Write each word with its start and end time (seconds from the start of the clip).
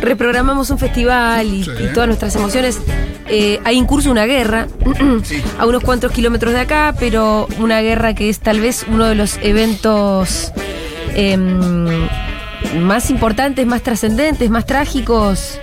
reprogramamos 0.00 0.70
un 0.70 0.78
festival 0.78 1.46
y, 1.46 1.64
Sí. 1.64 1.70
y 1.84 1.92
todas 1.92 2.06
nuestras 2.06 2.34
emociones, 2.36 2.78
eh, 3.28 3.60
hay 3.64 3.78
en 3.78 3.84
curso 3.86 4.10
una 4.10 4.26
guerra 4.26 4.66
a 5.58 5.66
unos 5.66 5.82
cuantos 5.82 6.12
kilómetros 6.12 6.52
de 6.52 6.60
acá, 6.60 6.94
pero 6.98 7.46
una 7.58 7.80
guerra 7.80 8.14
que 8.14 8.28
es 8.28 8.40
tal 8.40 8.60
vez 8.60 8.84
uno 8.88 9.04
de 9.06 9.14
los 9.14 9.38
eventos 9.42 10.52
em, 11.14 11.86
más 12.80 13.10
importantes, 13.10 13.66
más 13.66 13.82
trascendentes, 13.82 14.50
más 14.50 14.66
trágicos 14.66 15.58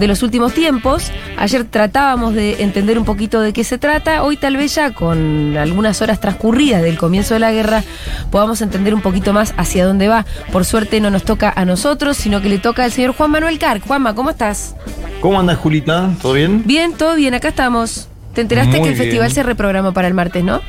de 0.00 0.08
los 0.08 0.22
últimos 0.24 0.52
tiempos. 0.54 1.12
Ayer 1.36 1.64
tratábamos 1.64 2.34
de 2.34 2.62
entender 2.62 2.98
un 2.98 3.04
poquito 3.04 3.40
de 3.40 3.52
qué 3.52 3.62
se 3.62 3.78
trata. 3.78 4.24
Hoy 4.24 4.36
tal 4.36 4.56
vez 4.56 4.74
ya 4.74 4.92
con 4.92 5.56
algunas 5.56 6.02
horas 6.02 6.18
transcurridas 6.20 6.82
del 6.82 6.98
comienzo 6.98 7.34
de 7.34 7.40
la 7.40 7.52
guerra 7.52 7.84
podamos 8.30 8.62
entender 8.62 8.94
un 8.94 9.02
poquito 9.02 9.32
más 9.32 9.54
hacia 9.56 9.86
dónde 9.86 10.08
va. 10.08 10.24
Por 10.50 10.64
suerte 10.64 11.00
no 11.00 11.10
nos 11.10 11.22
toca 11.22 11.52
a 11.54 11.64
nosotros, 11.64 12.16
sino 12.16 12.40
que 12.40 12.48
le 12.48 12.58
toca 12.58 12.82
al 12.82 12.90
señor 12.92 13.14
Juan 13.14 13.30
Manuel 13.30 13.58
Carc. 13.58 13.86
Juanma, 13.86 14.14
¿cómo 14.14 14.30
estás? 14.30 14.74
¿Cómo 15.20 15.38
andas, 15.38 15.58
Julita? 15.58 16.10
¿Todo 16.20 16.32
bien? 16.32 16.62
Bien, 16.64 16.94
todo 16.94 17.14
bien, 17.14 17.34
acá 17.34 17.48
estamos. 17.48 18.08
Te 18.34 18.40
enteraste 18.40 18.78
Muy 18.78 18.82
que 18.84 18.88
el 18.88 18.94
bien. 18.94 19.04
festival 19.04 19.30
se 19.32 19.42
reprogramó 19.42 19.92
para 19.92 20.08
el 20.08 20.14
martes, 20.14 20.42
¿no? 20.42 20.60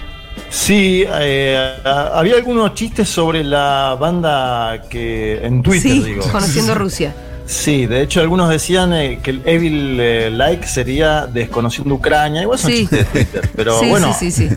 Sí, 0.49 1.05
eh, 1.07 1.73
había 1.85 2.35
algunos 2.35 2.73
chistes 2.73 3.07
sobre 3.07 3.43
la 3.43 3.95
banda 3.99 4.81
que 4.89 5.39
en 5.45 5.61
Twitter, 5.63 5.91
sí, 5.91 5.99
digo. 6.03 6.23
conociendo 6.31 6.75
Rusia. 6.75 7.13
Sí, 7.51 7.85
de 7.85 8.01
hecho 8.01 8.21
algunos 8.21 8.49
decían 8.49 8.93
eh, 8.93 9.19
que 9.21 9.31
el 9.31 9.41
Evil 9.45 9.97
eh, 9.99 10.29
Like 10.31 10.65
sería 10.67 11.27
desconociendo 11.27 11.93
Ucrania. 11.95 12.41
Igual 12.43 12.57
son 12.57 12.71
Sí. 12.71 12.77
chistes 12.79 12.99
de 12.99 13.05
Twitter, 13.25 13.49
pero 13.55 13.77
sí, 13.79 13.89
bueno, 13.89 14.13
sí, 14.17 14.31
sí, 14.31 14.47
sí. 14.47 14.55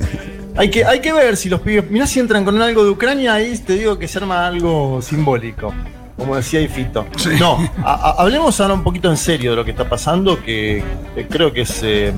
Hay, 0.57 0.71
que, 0.71 0.85
hay 0.85 1.01
que 1.01 1.13
ver 1.13 1.37
si 1.37 1.49
los 1.49 1.61
pibes. 1.61 1.91
Mirá 1.91 2.07
si 2.07 2.21
entran 2.21 2.45
con 2.45 2.63
algo 2.63 2.85
de 2.85 2.91
Ucrania, 2.91 3.35
ahí 3.35 3.59
te 3.59 3.73
digo 3.75 3.99
que 3.99 4.07
se 4.07 4.19
arma 4.19 4.47
algo 4.47 5.03
simbólico. 5.03 5.75
Como 6.17 6.37
decía 6.37 6.61
Ifito. 6.61 7.05
Sí. 7.17 7.31
No, 7.41 7.59
a- 7.85 7.95
a- 7.95 8.23
hablemos 8.23 8.61
ahora 8.61 8.75
un 8.75 8.85
poquito 8.85 9.11
en 9.11 9.17
serio 9.17 9.51
de 9.51 9.57
lo 9.57 9.65
que 9.65 9.73
está 9.73 9.89
pasando, 9.89 10.41
que, 10.45 10.85
que 11.17 11.27
creo 11.27 11.53
que 11.53 11.63
es 11.63 11.81
eh, 11.83 12.15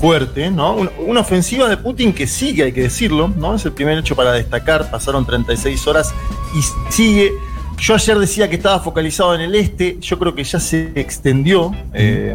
fuerte, 0.00 0.52
¿no? 0.52 0.74
Una, 0.76 0.90
una 1.04 1.20
ofensiva 1.20 1.68
de 1.68 1.76
Putin 1.76 2.12
que 2.12 2.28
sigue, 2.28 2.62
hay 2.62 2.72
que 2.72 2.82
decirlo, 2.82 3.26
¿no? 3.36 3.56
Es 3.56 3.64
el 3.64 3.72
primer 3.72 3.98
hecho 3.98 4.14
para 4.14 4.30
destacar. 4.30 4.88
Pasaron 4.88 5.26
36 5.26 5.84
horas 5.88 6.14
y 6.56 6.92
sigue. 6.92 7.32
Yo 7.78 7.94
ayer 7.94 8.18
decía 8.18 8.48
que 8.48 8.56
estaba 8.56 8.80
focalizado 8.80 9.34
en 9.34 9.42
el 9.42 9.54
este, 9.54 9.98
yo 10.00 10.18
creo 10.18 10.34
que 10.34 10.44
ya 10.44 10.58
se 10.60 10.92
extendió 10.94 11.72
eh, 11.92 12.34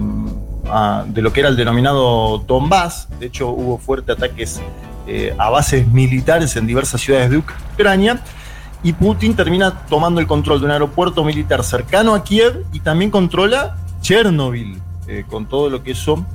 a- 0.70 1.06
de 1.08 1.22
lo 1.22 1.34
que 1.34 1.40
era 1.40 1.50
el 1.50 1.56
denominado 1.56 2.40
Donbass. 2.40 3.08
De 3.20 3.28
hecho, 3.28 3.50
hubo 3.50 3.78
fuertes 3.78 4.16
ataques 4.18 4.62
eh, 5.08 5.34
a 5.38 5.50
bases 5.50 5.88
militares 5.88 6.56
en 6.56 6.68
diversas 6.68 7.02
ciudades 7.02 7.32
de 7.32 7.38
Ucrania. 7.38 8.22
Y 8.84 8.94
Putin 8.94 9.36
termina 9.36 9.86
tomando 9.90 10.22
el 10.22 10.28
control 10.28 10.60
de 10.60 10.66
un 10.66 10.72
aeropuerto 10.72 11.24
militar 11.24 11.64
cercano 11.64 12.14
a 12.14 12.24
Kiev 12.24 12.66
y 12.72 12.80
también 12.80 13.10
controla 13.12 13.76
Chernobyl, 14.02 14.80
eh, 15.08 15.26
con 15.28 15.48
todo 15.48 15.70
lo 15.70 15.84
que 15.84 15.92
eso 15.92 16.26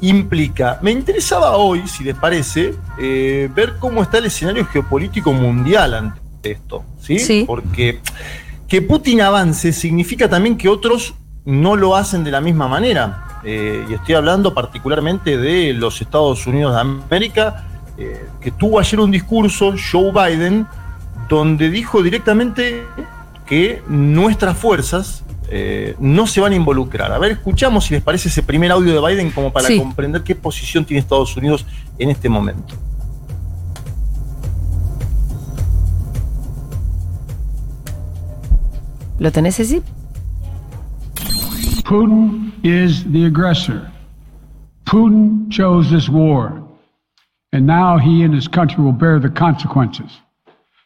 implica. 0.00 0.78
Me 0.82 0.90
interesaba 0.90 1.56
hoy, 1.56 1.86
si 1.88 2.02
les 2.04 2.14
parece, 2.16 2.74
ver 2.98 3.74
cómo 3.78 4.02
está 4.02 4.18
el 4.18 4.26
escenario 4.26 4.64
geopolítico 4.66 5.32
mundial 5.32 5.94
ante 5.94 6.20
esto. 6.50 6.84
¿sí? 7.00 7.18
Sí. 7.18 7.44
Porque 7.46 8.00
que 8.68 8.82
Putin 8.82 9.20
avance 9.20 9.72
significa 9.72 10.28
también 10.28 10.56
que 10.56 10.68
otros 10.68 11.14
no 11.44 11.76
lo 11.76 11.94
hacen 11.96 12.24
de 12.24 12.30
la 12.30 12.40
misma 12.40 12.68
manera. 12.68 13.40
Eh, 13.44 13.84
y 13.90 13.94
estoy 13.94 14.14
hablando 14.14 14.54
particularmente 14.54 15.36
de 15.36 15.72
los 15.72 16.00
Estados 16.00 16.46
Unidos 16.46 16.74
de 16.74 16.80
América, 16.80 17.66
eh, 17.98 18.24
que 18.40 18.50
tuvo 18.50 18.78
ayer 18.78 19.00
un 19.00 19.10
discurso, 19.10 19.74
Joe 19.90 20.12
Biden, 20.12 20.66
donde 21.28 21.68
dijo 21.70 22.02
directamente 22.02 22.84
que 23.46 23.82
nuestras 23.88 24.56
fuerzas 24.56 25.24
eh, 25.54 25.94
no 25.98 26.26
se 26.26 26.40
van 26.40 26.52
a 26.52 26.56
involucrar. 26.56 27.12
A 27.12 27.18
ver, 27.18 27.32
escuchamos 27.32 27.84
si 27.84 27.92
les 27.94 28.02
parece 28.02 28.28
ese 28.28 28.42
primer 28.42 28.70
audio 28.72 28.94
de 28.98 29.06
Biden 29.14 29.30
como 29.32 29.52
para 29.52 29.66
Sí. 29.68 29.76
comprender 29.78 30.22
qué 30.22 30.34
posición 30.34 30.84
tiene 30.84 31.00
Estados 31.00 31.36
Unidos 31.36 31.66
en 31.98 32.08
este 32.10 32.28
momento. 32.30 32.74
¿Lo 39.18 39.30
tenés, 39.30 39.54
Ceci? 39.54 39.82
Putin 41.84 42.52
is 42.64 43.04
the 43.04 43.26
aggressor. 43.26 43.90
Putin 44.86 45.50
chose 45.50 45.90
this 45.90 46.08
war, 46.08 46.62
and 47.52 47.66
now 47.66 47.98
he 47.98 48.22
and 48.22 48.34
his 48.34 48.48
country 48.48 48.82
will 48.82 48.92
bear 48.92 49.18
the 49.18 49.28
consequences. 49.28 50.10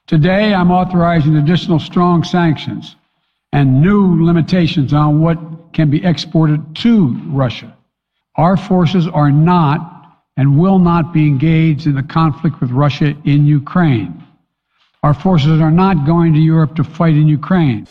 Today, 0.07 0.55
I'm 0.55 0.71
authorizing 0.71 1.37
additional 1.37 1.81
strong 1.81 2.25
sanctions 2.25 2.97
and 3.53 3.81
new 3.81 4.25
limitations 4.25 4.93
on 4.93 5.21
what 5.21 5.39
can 5.73 5.91
be 5.91 6.05
exported 6.05 6.77
to 6.77 7.09
Russia. 7.27 7.77
Our 8.37 8.57
forces 8.57 9.09
are 9.09 9.31
not 9.31 9.93
and 10.37 10.59
will 10.59 10.79
not 10.79 11.13
be 11.13 11.27
engaged 11.27 11.87
in 11.87 11.95
the 11.95 12.03
conflict 12.03 12.61
with 12.61 12.71
Russia 12.71 13.15
in 13.25 13.47
Ukraine. 13.47 14.23
Our 15.03 15.15
forces 15.15 15.61
are 15.61 15.71
not 15.71 16.07
going 16.07 16.35
to 16.35 16.41
Europe 16.41 16.77
to 16.77 16.85
fight 16.85 17.15
in 17.15 17.29
Ukraine. 17.29 17.87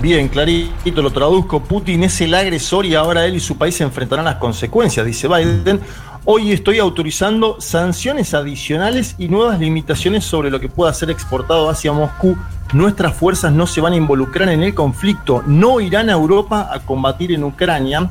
Bien, 0.00 0.28
clarito 0.28 1.02
lo 1.02 1.10
traduzco. 1.10 1.62
Putin 1.62 2.04
es 2.04 2.20
el 2.20 2.34
agresor 2.34 2.86
y 2.86 2.94
ahora 2.94 3.24
él 3.24 3.36
y 3.36 3.40
su 3.40 3.56
país 3.56 3.76
se 3.76 3.84
enfrentarán 3.84 4.24
las 4.24 4.36
consecuencias, 4.36 5.06
dice 5.06 5.28
Biden. 5.28 5.80
Hoy 6.24 6.52
estoy 6.52 6.78
autorizando 6.78 7.60
sanciones 7.60 8.32
adicionales 8.32 9.16
y 9.18 9.26
nuevas 9.26 9.58
limitaciones 9.58 10.24
sobre 10.24 10.50
lo 10.50 10.60
que 10.60 10.68
pueda 10.68 10.94
ser 10.94 11.10
exportado 11.10 11.68
hacia 11.68 11.92
Moscú. 11.92 12.36
Nuestras 12.72 13.16
fuerzas 13.16 13.52
no 13.52 13.66
se 13.66 13.80
van 13.80 13.92
a 13.92 13.96
involucrar 13.96 14.48
en 14.48 14.62
el 14.62 14.72
conflicto, 14.72 15.42
no 15.46 15.80
irán 15.80 16.08
a 16.10 16.12
Europa 16.12 16.70
a 16.72 16.78
combatir 16.78 17.32
en 17.32 17.42
Ucrania. 17.42 18.08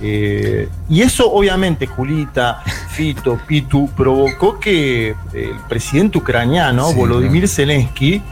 Eh, 0.00 0.68
y 0.88 1.02
eso 1.02 1.32
obviamente, 1.32 1.86
Julita, 1.86 2.62
Fito, 2.90 3.38
Pitu, 3.46 3.88
provocó 3.90 4.60
que 4.60 5.16
el 5.32 5.56
presidente 5.68 6.18
ucraniano, 6.18 6.90
Sí, 6.90 6.94
Volodymyr 6.94 7.48
Zelensky, 7.48 8.22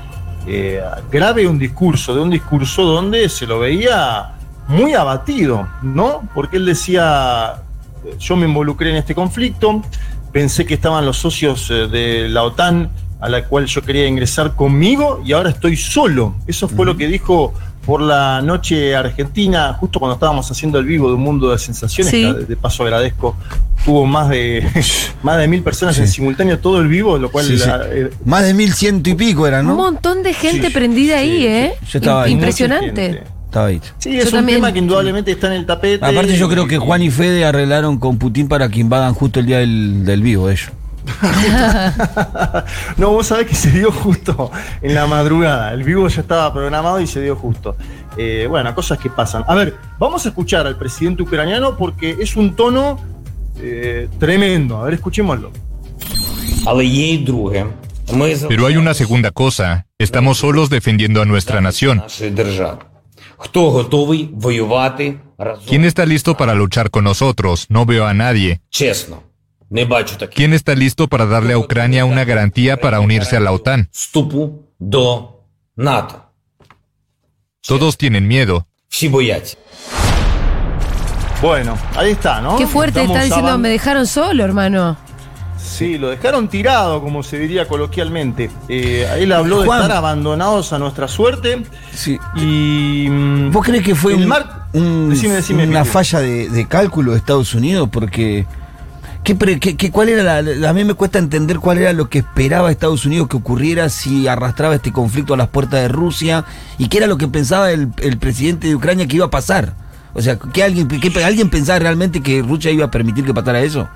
eh, 0.47 0.81
grabe 1.11 1.47
un 1.47 1.59
discurso, 1.59 2.15
de 2.15 2.21
un 2.21 2.31
discurso 2.31 2.83
donde 2.83 3.29
se 3.29 3.47
lo 3.47 3.59
veía 3.59 4.33
muy 4.69 4.95
abatido, 4.95 5.69
¿no? 5.83 6.29
Porque 6.34 6.57
él 6.57 6.67
decía, 6.67 7.62
yo 8.19 8.37
me 8.37 8.47
involucré 8.47 8.91
en 8.91 8.97
este 8.97 9.15
conflicto, 9.15 9.83
pensé 10.33 10.65
que 10.67 10.75
estaban 10.75 11.05
los 11.05 11.19
socios 11.19 11.71
eh, 11.71 11.89
de 11.89 12.29
la 12.29 12.43
OTAN 12.45 12.91
a 13.21 13.29
la 13.29 13.45
cual 13.45 13.67
yo 13.67 13.83
quería 13.83 14.07
ingresar 14.07 14.55
conmigo 14.55 15.23
y 15.25 15.33
ahora 15.33 15.51
estoy 15.51 15.77
solo. 15.77 16.34
Eso 16.47 16.69
fue 16.69 16.84
lo 16.84 16.97
que 16.97 17.09
dijo 17.09 17.55
por 17.86 18.02
la 18.02 18.42
noche 18.42 18.94
argentina, 18.97 19.72
justo 19.74 19.98
cuando 20.00 20.14
estábamos 20.14 20.50
haciendo 20.50 20.78
el 20.80 20.84
vivo 20.86 21.08
de 21.08 21.14
un 21.14 21.20
mundo 21.22 21.50
de 21.52 21.58
sensaciones, 21.58 22.10
Sí. 22.10 22.22
que 22.22 22.32
de, 22.41 22.44
de 22.44 22.56
paso 22.56 22.82
agradezco, 22.82 23.36
tuvo 23.84 24.04
más 24.04 24.28
de 24.28 24.66
más 25.22 25.38
de 25.38 25.47
mil 25.48 25.62
personas 25.62 25.97
en 25.98 26.08
simultáneo 26.08 26.58
todo 26.58 26.80
el 26.80 26.88
vivo, 26.88 27.16
lo 27.16 27.30
cual 27.30 27.47
Sí, 27.47 27.56
sí. 27.58 27.66
la- 27.66 27.86
eh, 27.88 28.10
Más 28.24 28.44
de 28.44 28.52
mil 28.54 28.72
ciento 28.74 29.08
y 29.08 29.14
pico 29.14 29.47
era, 29.47 29.60
Un 29.60 29.69
¿no? 29.69 29.76
montón 29.76 30.22
de 30.24 30.34
gente 30.34 30.66
Sí, 30.66 30.72
prendida 30.72 31.19
ahí, 31.19 31.38
sí, 31.38 31.47
¿eh? 31.47 31.72
Yo 31.88 31.98
estaba 32.00 32.24
ahí. 32.24 32.32
Impresionante. 32.32 33.22
Estaba 33.44 33.66
ahí. 33.69 33.80
Sí, 33.98 34.12
Yo 34.12 34.18
es 34.18 34.26
un 34.26 34.32
también. 34.32 34.58
tema 34.58 34.72
que 34.72 34.80
indudablemente 34.80 35.30
está 35.30 35.47
en 35.47 35.53
el 35.54 35.66
tapete. 35.66 36.04
Aparte 36.04 36.36
yo 36.36 36.48
creo 36.48 36.66
que 36.66 36.78
Juan 36.78 37.00
y 37.03 37.10
Fede 37.10 37.44
arreglaron 37.44 37.98
con 37.98 38.18
Putin 38.18 38.48
para 38.48 38.68
que 38.68 38.80
invadan 38.80 39.14
justo 39.14 39.38
el 39.41 39.47
día 39.47 39.58
del, 39.58 40.04
del 40.04 40.20
vivo 40.22 40.50
ellos. 40.50 40.70
no, 42.97 43.11
vos 43.11 43.27
sabés 43.27 43.47
que 43.47 43.55
se 43.55 43.71
dio 43.71 43.91
justo 43.93 44.50
en 44.83 44.94
la 44.94 45.06
madrugada. 45.06 45.72
El 45.72 45.84
vivo 45.84 46.09
ya 46.09 46.21
estaba 46.21 46.53
programado 46.53 47.00
y 47.00 47.06
se 47.06 47.21
dio 47.21 47.37
justo. 47.37 47.77
Eh, 48.17 48.47
bueno, 48.49 48.75
cosas 48.75 48.99
que 48.99 49.11
pasan. 49.11 49.45
A 49.47 49.55
ver, 49.55 49.77
vamos 49.99 50.25
a 50.27 50.31
escuchar 50.31 50.66
al 50.66 50.77
presidente 50.77 51.22
ucraniano 51.22 51.77
porque 51.77 52.16
es 52.21 52.37
un 52.37 52.56
tono 52.56 52.99
eh, 53.61 54.09
tremendo. 54.19 54.78
A 54.78 54.84
ver, 54.84 54.95
escuchémoslo. 54.95 55.50
Pero 58.48 58.66
hay 58.66 58.77
una 58.77 58.95
segunda 58.95 59.30
cosa. 59.30 59.86
Estamos 59.98 60.39
solos 60.39 60.71
defendiendo 60.71 61.22
a 61.22 61.25
nuestra 61.25 61.60
nación. 61.60 62.03
¿Quién 65.66 65.84
está 65.84 66.07
listo 66.07 66.36
para 66.36 66.54
luchar 66.54 66.91
con 66.91 67.04
nosotros? 67.04 67.66
No 67.69 67.84
veo 67.84 68.07
a 68.07 68.15
nadie. 68.15 68.60
¿Quién 70.34 70.55
está 70.55 70.75
listo 70.75 71.09
para 71.09 71.27
darle 71.27 71.53
a 71.53 71.59
Ucrania 71.59 72.05
una 72.05 72.25
garantía 72.25 72.78
para 72.78 73.01
unirse 73.01 73.37
a 73.37 73.41
la 73.41 73.53
OTAN? 73.53 73.91
Todos 77.63 77.99
tienen 77.99 78.27
miedo. 78.27 78.67
Bueno, 81.43 81.77
ahí 81.95 82.13
está, 82.13 82.41
¿no? 82.41 82.57
Qué 82.57 82.67
fuerte 82.67 83.03
está 83.03 83.23
diciendo, 83.23 83.59
me 83.59 83.69
dejaron 83.69 84.07
solo, 84.07 84.45
hermano. 84.45 84.97
Sí, 85.59 85.99
lo 85.99 86.09
dejaron 86.11 86.49
tirado, 86.49 87.03
como 87.03 87.23
se 87.23 87.39
diría 87.39 87.67
coloquialmente. 87.67 88.51
Eh, 88.69 89.07
él 89.19 89.33
habló 89.33 89.61
de 89.61 89.69
estar 89.69 89.93
abandonados 89.93 90.73
a 90.73 90.78
nuestra 90.78 91.09
suerte. 91.09 91.65
Sí. 91.93 92.19
Y. 92.37 93.09
Mm, 93.11 93.51
¿Vos 93.51 93.65
crees 93.65 93.83
que 93.83 93.95
fue 93.95 94.15
una 94.15 95.84
falla 95.84 96.21
de 96.21 96.67
cálculo 96.69 97.13
de 97.13 97.19
Estados 97.19 97.55
Unidos? 97.55 97.89
Porque 97.93 98.47
¿Qué, 99.27 99.37
qué- 99.59 99.77
qué- 99.77 99.91
cuál 99.91 100.09
era 100.09 100.41
la, 100.41 100.71
a 100.71 100.73
mí 100.73 100.84
me 100.84 100.95
cuesta 100.95 101.19
entender 101.19 101.59
cuál 101.59 101.78
era 101.78 101.93
lo 101.93 102.09
que 102.09 102.19
esperaba 102.19 102.71
Estados 102.71 103.05
Unidos 103.07 103.27
que 103.28 103.37
ocurriera 103.37 103.89
si 103.89 104.28
arrastraba 104.28 104.77
este 104.77 104.93
conflicto 104.93 105.34
a 105.34 105.37
las 105.37 105.49
puertas 105.49 105.81
de 105.81 105.89
Rusia 105.89 106.45
y 106.78 106.87
qué 106.89 106.99
era 106.99 107.09
lo 107.09 107.19
que 107.19 107.27
pensaba 107.27 107.73
el, 107.73 107.89
el 107.99 108.19
presidente 108.19 108.69
de 108.69 108.77
Ucrania 108.77 109.09
que 109.09 109.17
iba 109.17 109.27
a 109.27 109.31
pasar. 109.31 109.75
O 110.15 110.23
sea, 110.23 110.39
¿que 110.39 110.63
alguien, 110.63 110.87
que, 110.87 111.25
¿alguien 111.25 111.51
pensaba 111.51 111.81
realmente 111.81 112.23
que 112.23 112.41
Rusia 112.41 112.71
iba 112.71 112.84
a 112.87 112.91
permitir 112.93 113.25
que 113.25 113.34
pasara 113.34 113.61
eso? 113.63 113.89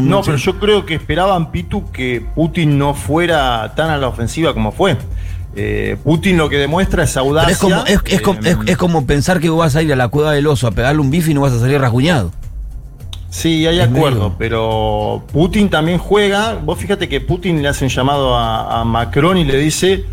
No, 0.00 0.22
pero 0.22 0.36
yo 0.36 0.60
creo 0.60 0.86
que 0.86 0.94
esperaban, 0.94 1.50
Pitu, 1.50 1.90
que 1.90 2.24
Putin 2.36 2.78
no 2.78 2.94
fuera 2.94 3.74
tan 3.74 3.90
a 3.90 3.96
la 3.98 4.06
ofensiva 4.06 4.54
como 4.54 4.70
fue. 4.70 4.96
Eh, 5.56 5.96
Putin 6.04 6.38
lo 6.38 6.48
que 6.48 6.56
demuestra 6.58 7.02
es 7.02 7.10
Pero 7.14 7.26
audacia. 7.26 7.50
es 7.52 7.58
como, 7.58 7.84
es, 7.84 7.98
es 8.06 8.12
eh, 8.20 8.22
es- 8.44 8.56
es 8.66 8.76
como 8.76 9.06
pensar 9.06 9.40
que 9.40 9.50
vos 9.50 9.58
vas 9.58 9.74
a 9.74 9.82
ir 9.82 9.92
a 9.92 9.96
la 9.96 10.06
cueva 10.06 10.32
del 10.32 10.46
oso 10.46 10.68
a 10.68 10.70
pegarle 10.70 11.00
un 11.00 11.10
bife 11.10 11.32
y 11.32 11.34
no 11.34 11.40
vas 11.40 11.52
a 11.52 11.58
salir 11.58 11.80
rasguñado. 11.80 12.30
Sí, 13.32 13.66
hay 13.66 13.80
acuerdo, 13.80 14.36
pero 14.38 15.24
Putin 15.32 15.70
también 15.70 15.96
juega. 15.96 16.54
Vos 16.54 16.78
fíjate 16.78 17.08
que 17.08 17.22
Putin 17.22 17.62
le 17.62 17.68
hace 17.68 17.86
un 17.86 17.90
llamado 17.90 18.36
a, 18.36 18.80
a 18.80 18.84
Macron 18.84 19.38
y 19.38 19.44
le 19.44 19.56
dice: 19.56 20.04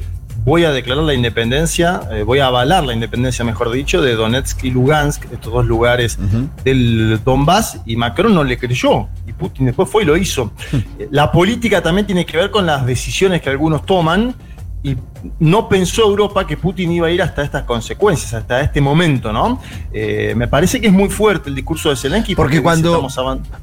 Voy 0.46 0.64
a 0.64 0.72
declarar 0.72 1.04
la 1.04 1.14
independencia, 1.14 2.00
eh, 2.12 2.24
voy 2.24 2.40
a 2.40 2.48
avalar 2.48 2.86
la 2.86 2.94
independencia, 2.94 3.44
mejor 3.44 3.72
dicho, 3.72 4.02
de 4.02 4.16
Donetsk 4.16 4.64
y 4.64 4.72
Lugansk, 4.72 5.26
estos 5.34 5.52
dos 5.52 5.66
lugares 5.66 6.18
del 6.64 7.20
Donbass, 7.26 7.82
y 7.86 7.98
Macron 7.98 8.34
no 8.34 8.46
le 8.46 8.58
creyó. 8.58 9.10
Y 9.28 9.34
Putin 9.34 9.66
después 9.66 9.90
fue 9.90 10.04
y 10.04 10.06
lo 10.06 10.16
hizo. 10.16 10.54
Eh, 10.98 11.10
la 11.12 11.32
política 11.32 11.84
también 11.84 12.08
tiene 12.08 12.26
que 12.26 12.38
ver 12.38 12.52
con 12.52 12.66
las 12.66 12.86
decisiones 12.86 13.42
que 13.42 13.50
algunos 13.50 13.86
toman. 13.86 14.34
Y 14.82 14.96
no 15.40 15.68
pensó 15.68 16.04
Europa 16.04 16.48
que 16.48 16.56
Putin 16.56 16.92
iba 16.94 17.08
a 17.08 17.12
ir 17.12 17.22
hasta 17.22 17.44
estas 17.44 17.64
consecuencias, 17.64 18.34
hasta 18.34 18.62
este 18.62 18.80
momento, 18.80 19.34
¿no? 19.34 19.60
Eh, 19.92 20.34
me 20.38 20.48
parece 20.48 20.80
que 20.80 20.88
es 20.88 20.94
muy 20.94 21.10
fuerte 21.10 21.50
el 21.50 21.56
discurso 21.56 21.90
de 21.90 21.98
Zelensky. 21.98 22.34
Porque 22.34 22.62
cuando. 22.62 23.06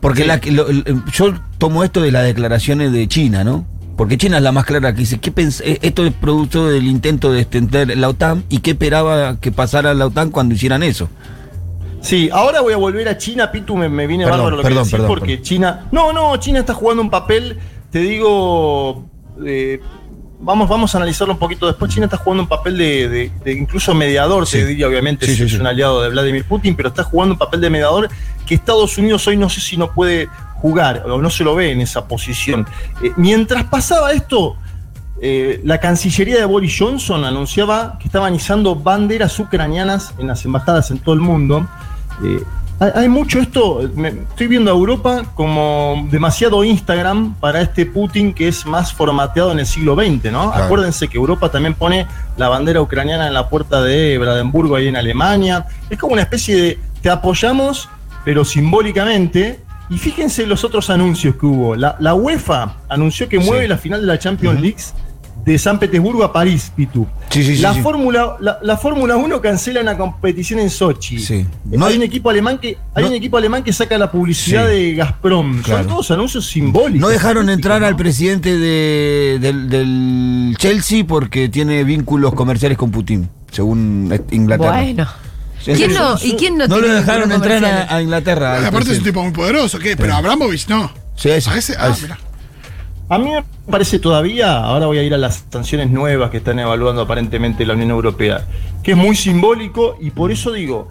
Porque 0.00 0.22
Sí. 0.22 0.28
la, 0.28 0.40
lo- 0.52 0.70
lo- 0.70 1.04
yo 1.10 1.32
tomo 1.56 1.84
esto 1.84 2.02
de 2.02 2.12
las 2.12 2.24
declaraciones 2.24 2.92
de 2.92 3.08
China, 3.08 3.44
¿no? 3.44 3.64
Porque 3.96 4.18
China 4.18 4.36
es 4.36 4.42
la 4.42 4.52
más 4.52 4.66
clara 4.66 4.92
que 4.92 5.00
dice, 5.00 5.18
¿qué 5.18 5.34
pens- 5.34 5.62
eh, 5.64 5.78
esto 5.80 6.04
es 6.04 6.12
producto 6.12 6.68
del 6.68 6.86
intento 6.86 7.32
de 7.32 7.40
extender 7.40 7.96
la 7.96 8.10
OTAN 8.10 8.44
y 8.50 8.58
qué 8.58 8.72
esperaba 8.72 9.40
que 9.40 9.50
pasara 9.50 9.94
la 9.94 10.04
OTAN 10.06 10.30
cuando 10.30 10.54
hicieran 10.54 10.82
eso. 10.82 11.08
Sí, 12.02 12.28
ahora 12.30 12.60
voy 12.60 12.74
a 12.74 12.76
volver 12.76 13.08
a 13.08 13.16
China, 13.16 13.50
Pitu, 13.50 13.74
me, 13.74 13.88
me 13.88 14.06
viene 14.06 14.24
Perdón, 14.24 14.38
bárbaro 14.40 14.56
lo 14.58 14.62
perdón, 14.62 14.78
que 14.82 14.84
decís, 14.84 14.92
perdón, 14.92 15.08
porque. 15.08 15.40
China. 15.40 15.86
No, 15.92 16.12
no, 16.12 16.36
China 16.36 16.58
está 16.60 16.74
jugando 16.74 17.02
un 17.02 17.08
papel, 17.08 17.58
te 17.90 18.00
digo. 18.00 19.06
eh, 19.46 19.80
vamos, 20.40 20.68
vamos 20.68 20.94
a 20.94 20.98
analizarlo 20.98 21.34
un 21.34 21.38
poquito 21.40 21.66
después. 21.66 21.92
China 21.92 22.06
está 22.06 22.16
jugando 22.16 22.42
un 22.42 22.48
papel 22.48 22.76
de, 22.78 23.08
de- 23.08 23.32
de 23.44 23.52
incluso 23.52 23.94
mediador, 23.94 24.46
Sí. 24.46 24.58
se 24.58 24.66
diría, 24.66 24.86
obviamente, 24.88 25.26
Sí, 25.26 25.42
es 25.42 25.54
un 25.54 25.66
aliado 25.66 26.02
de 26.02 26.10
Vladimir 26.10 26.44
Putin, 26.44 26.74
pero 26.76 26.88
está 26.90 27.02
jugando 27.04 27.34
un 27.34 27.38
papel 27.38 27.60
de 27.60 27.70
mediador 27.70 28.08
que 28.46 28.54
Estados 28.54 28.96
Unidos 28.98 29.26
hoy 29.26 29.36
no 29.36 29.48
sé 29.48 29.60
si 29.60 29.76
no 29.76 29.92
puede 29.92 30.28
jugar 30.56 31.04
o 31.06 31.20
no 31.20 31.30
se 31.30 31.44
lo 31.44 31.54
ve 31.54 31.72
en 31.72 31.80
esa 31.80 32.06
posición. 32.08 32.66
Eh, 33.02 33.12
mientras 33.16 33.64
pasaba 33.64 34.12
esto, 34.12 34.56
eh, 35.20 35.60
la 35.64 35.78
Cancillería 35.80 36.36
de 36.38 36.44
Boris 36.44 36.74
Johnson 36.78 37.24
anunciaba 37.24 37.98
que 37.98 38.06
estaban 38.06 38.34
izando 38.34 38.74
banderas 38.76 39.38
ucranianas 39.38 40.12
en 40.18 40.26
las 40.28 40.44
embajadas 40.44 40.90
en 40.90 40.98
todo 40.98 41.14
el 41.14 41.20
mundo. 41.20 41.66
Eh, 42.24 42.42
hay, 42.78 42.90
hay 42.94 43.08
mucho 43.08 43.38
esto, 43.40 43.80
me- 43.94 44.08
estoy 44.08 44.46
viendo 44.48 44.70
a 44.70 44.74
Europa 44.74 45.24
como 45.34 46.06
demasiado 46.10 46.62
Instagram 46.64 47.34
para 47.36 47.60
este 47.60 47.86
Putin 47.86 48.32
que 48.34 48.48
es 48.48 48.66
más 48.66 48.92
formateado 48.92 49.52
en 49.52 49.60
el 49.60 49.66
siglo 49.66 49.94
XX, 49.94 50.30
¿no? 50.32 50.50
Claro. 50.50 50.64
Acuérdense 50.64 51.08
que 51.08 51.16
Europa 51.16 51.50
también 51.50 51.74
pone 51.74 52.06
la 52.36 52.48
bandera 52.48 52.80
ucraniana 52.80 53.26
en 53.26 53.34
la 53.34 53.48
puerta 53.48 53.80
de 53.82 54.18
Brandenburgo 54.18 54.76
ahí 54.76 54.88
en 54.88 54.96
Alemania. 54.96 55.66
Es 55.90 55.98
como 55.98 56.12
una 56.14 56.22
especie 56.22 56.56
de 56.56 56.78
te 57.02 57.10
apoyamos, 57.10 57.88
pero 58.24 58.44
simbólicamente. 58.44 59.60
Y 59.88 59.98
fíjense 59.98 60.44
los 60.46 60.64
otros 60.64 60.90
anuncios 60.90 61.36
que 61.36 61.46
hubo. 61.46 61.76
La, 61.76 61.94
la 62.00 62.12
UEFA 62.14 62.74
anunció 62.88 63.28
que 63.28 63.38
mueve 63.38 63.62
Sí. 63.64 63.68
la 63.68 63.78
final 63.78 64.00
de 64.00 64.06
la 64.08 64.18
Champions 64.18 64.60
League 64.60 64.76
de 65.46 65.58
San 65.58 65.78
Petersburgo 65.78 66.24
a 66.24 66.32
París, 66.32 66.72
Pitu. 66.74 67.06
Sí, 67.30 67.42
sí, 67.44 67.56
sí, 67.56 67.62
la 67.62 67.72
sí. 67.72 67.80
Fórmula 67.80 68.36
la, 68.40 68.58
la 68.62 68.76
Fórmula 68.76 69.16
1 69.16 69.40
cancela 69.40 69.80
una 69.80 69.96
competición 69.96 70.58
en 70.60 70.68
Sochi. 70.70 71.20
Sí. 71.20 71.34
Eh, 71.36 71.46
No 71.64 71.86
hay 71.86 71.92
hay- 71.92 71.98
un 71.98 72.04
equipo 72.04 72.30
alemán 72.30 72.58
que 72.58 72.76
hay 72.94 73.04
no- 73.04 73.10
un 73.10 73.14
equipo 73.14 73.36
alemán 73.36 73.62
que 73.62 73.72
saca 73.72 73.96
la 73.96 74.10
publicidad 74.10 74.66
Sí. 74.68 74.74
de 74.74 74.94
Gazprom. 74.96 75.62
Claro. 75.62 75.82
Son 75.84 75.88
todos 75.92 76.10
anuncios 76.10 76.46
simbólicos. 76.46 77.00
No 77.00 77.08
dejaron 77.08 77.48
entrar 77.48 77.80
¿no? 77.80 77.86
al 77.86 77.94
presidente 77.96 78.58
de- 78.58 79.38
del, 79.40 79.68
del 79.68 80.56
Chelsea 80.58 81.04
porque 81.06 81.48
tiene 81.48 81.84
vínculos 81.84 82.34
comerciales 82.34 82.76
con 82.76 82.90
Putin, 82.90 83.28
según 83.52 84.12
Inglaterra. 84.32 84.82
Bueno. 84.82 85.06
¿Quién 85.64 85.94
no. 85.94 86.16
¿Y 86.22 86.32
quién 86.34 86.56
no, 86.58 86.66
No 86.68 86.78
lo 86.78 86.92
dejaron 86.92 87.30
entrar 87.32 87.64
a, 87.64 87.94
a 87.96 88.02
Inglaterra. 88.02 88.66
Aparte 88.68 88.92
es 88.92 88.98
un 88.98 89.04
tipo 89.04 89.22
muy 89.22 89.32
poderoso, 89.32 89.78
¿qué? 89.78 89.96
Pero 89.96 90.14
Abramovich 90.14 90.68
no. 90.68 90.90
Sí, 91.16 91.28
ese, 91.30 91.50
A 91.50 91.56
ese, 91.56 91.74
ah, 91.78 91.88
ese. 91.88 92.02
mira. 92.02 92.18
A 93.08 93.18
mí 93.18 93.30
me 93.30 93.44
parece 93.70 94.00
todavía, 94.00 94.58
ahora 94.58 94.86
voy 94.86 94.98
a 94.98 95.02
ir 95.04 95.14
a 95.14 95.18
las 95.18 95.44
sanciones 95.48 95.90
nuevas 95.90 96.28
que 96.30 96.38
están 96.38 96.58
evaluando 96.58 97.02
aparentemente 97.02 97.64
la 97.64 97.74
Unión 97.74 97.90
Europea, 97.90 98.44
que 98.82 98.92
es 98.92 98.96
muy 98.96 99.14
simbólico 99.14 99.96
y 100.00 100.10
por 100.10 100.32
eso 100.32 100.50
digo, 100.50 100.88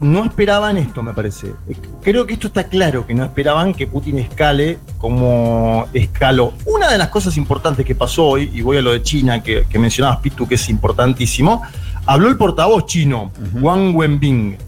no 0.00 0.22
esperaban 0.22 0.76
esto, 0.76 1.02
me 1.02 1.14
parece. 1.14 1.54
Creo 2.02 2.26
que 2.26 2.34
esto 2.34 2.48
está 2.48 2.64
claro, 2.64 3.06
que 3.06 3.14
no 3.14 3.24
esperaban 3.24 3.72
que 3.72 3.86
Putin 3.86 4.18
escale 4.18 4.78
como 4.98 5.86
escaló. 5.94 6.52
Una 6.66 6.90
de 6.90 6.98
las 6.98 7.08
cosas 7.08 7.38
importantes 7.38 7.86
que 7.86 7.94
pasó 7.94 8.26
hoy, 8.26 8.50
y 8.52 8.60
voy 8.60 8.76
a 8.76 8.82
lo 8.82 8.92
de 8.92 9.02
China, 9.02 9.42
que, 9.42 9.64
que 9.66 9.78
mencionabas, 9.78 10.18
Pitu, 10.18 10.46
que 10.46 10.56
es 10.56 10.68
importantísimo, 10.68 11.62
habló 12.04 12.28
el 12.28 12.36
portavoz 12.36 12.84
chino, 12.84 13.32
Wang 13.54 13.96
Wenbing. 13.96 14.58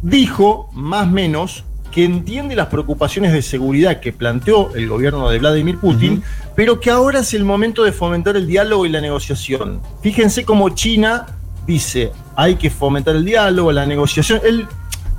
Dijo, 0.00 0.70
más 0.72 1.06
o 1.06 1.10
menos, 1.10 1.64
que 1.94 2.04
entiende 2.04 2.56
las 2.56 2.66
preocupaciones 2.66 3.32
de 3.32 3.40
seguridad 3.40 4.00
que 4.00 4.12
planteó 4.12 4.74
el 4.74 4.88
gobierno 4.88 5.28
de 5.30 5.38
Vladimir 5.38 5.78
Putin, 5.78 6.24
pero 6.56 6.80
que 6.80 6.90
ahora 6.90 7.20
es 7.20 7.34
el 7.34 7.44
momento 7.44 7.84
de 7.84 7.92
fomentar 7.92 8.36
el 8.36 8.48
diálogo 8.48 8.84
y 8.84 8.88
la 8.88 9.00
negociación. 9.00 9.80
Fíjense 10.02 10.44
cómo 10.44 10.70
China 10.70 11.26
dice, 11.64 12.10
hay 12.34 12.56
que 12.56 12.68
fomentar 12.68 13.14
el 13.14 13.24
diálogo, 13.24 13.70
la 13.70 13.86
negociación. 13.86 14.40
Él 14.44 14.66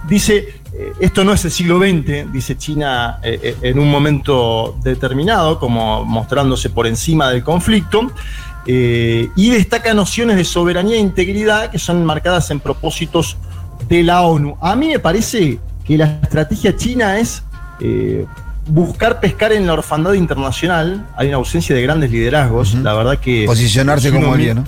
dice, 0.10 0.60
eh, 0.74 0.92
esto 1.00 1.24
no 1.24 1.31
es 1.31 1.45
el 1.45 1.51
siglo 1.51 1.80
XX, 1.80 2.33
dice 2.33 2.57
China 2.57 3.19
eh, 3.24 3.39
eh, 3.42 3.56
en 3.62 3.80
un 3.80 3.89
momento 3.89 4.77
determinado, 4.83 5.57
como 5.57 6.04
mostrándose 6.04 6.69
por 6.69 6.88
encima 6.88 7.30
del 7.30 7.42
conflicto, 7.42 8.12
eh, 8.68 9.30
y 9.38 9.50
destaca 9.51 9.94
nociones 9.94 10.36
de 10.36 10.44
soberanía 10.44 10.98
e 10.98 11.00
integridad 11.00 11.72
que 11.72 11.80
son 11.80 12.04
marcadas 12.04 12.51
en 12.51 12.60
propósitos 12.60 13.38
de 13.88 14.04
la 14.04 14.24
ONU. 14.24 14.57
A 14.60 14.75
mí 14.75 14.88
me 14.88 15.00
parece 15.00 15.60
que 15.86 15.98
la 15.98 16.06
estrategia 16.24 16.76
china 16.76 17.20
es 17.20 17.44
eh, 17.80 18.26
buscar 18.68 19.20
pescar 19.20 19.54
en 19.54 19.68
la 19.68 19.74
orfandad 19.74 20.14
internacional. 20.14 21.06
Hay 21.16 21.27
una 21.27 21.38
ausencia 21.38 21.75
de 21.75 21.82
grandes 21.82 22.12
liderazgos. 22.12 22.74
La 22.75 22.94
verdad 22.94 23.18
que. 23.20 23.46
Posicionarse 23.46 24.10
si 24.10 24.13
como 24.13 24.27
mi- 24.27 24.34
alguien, 24.34 24.56
¿no? 24.58 24.63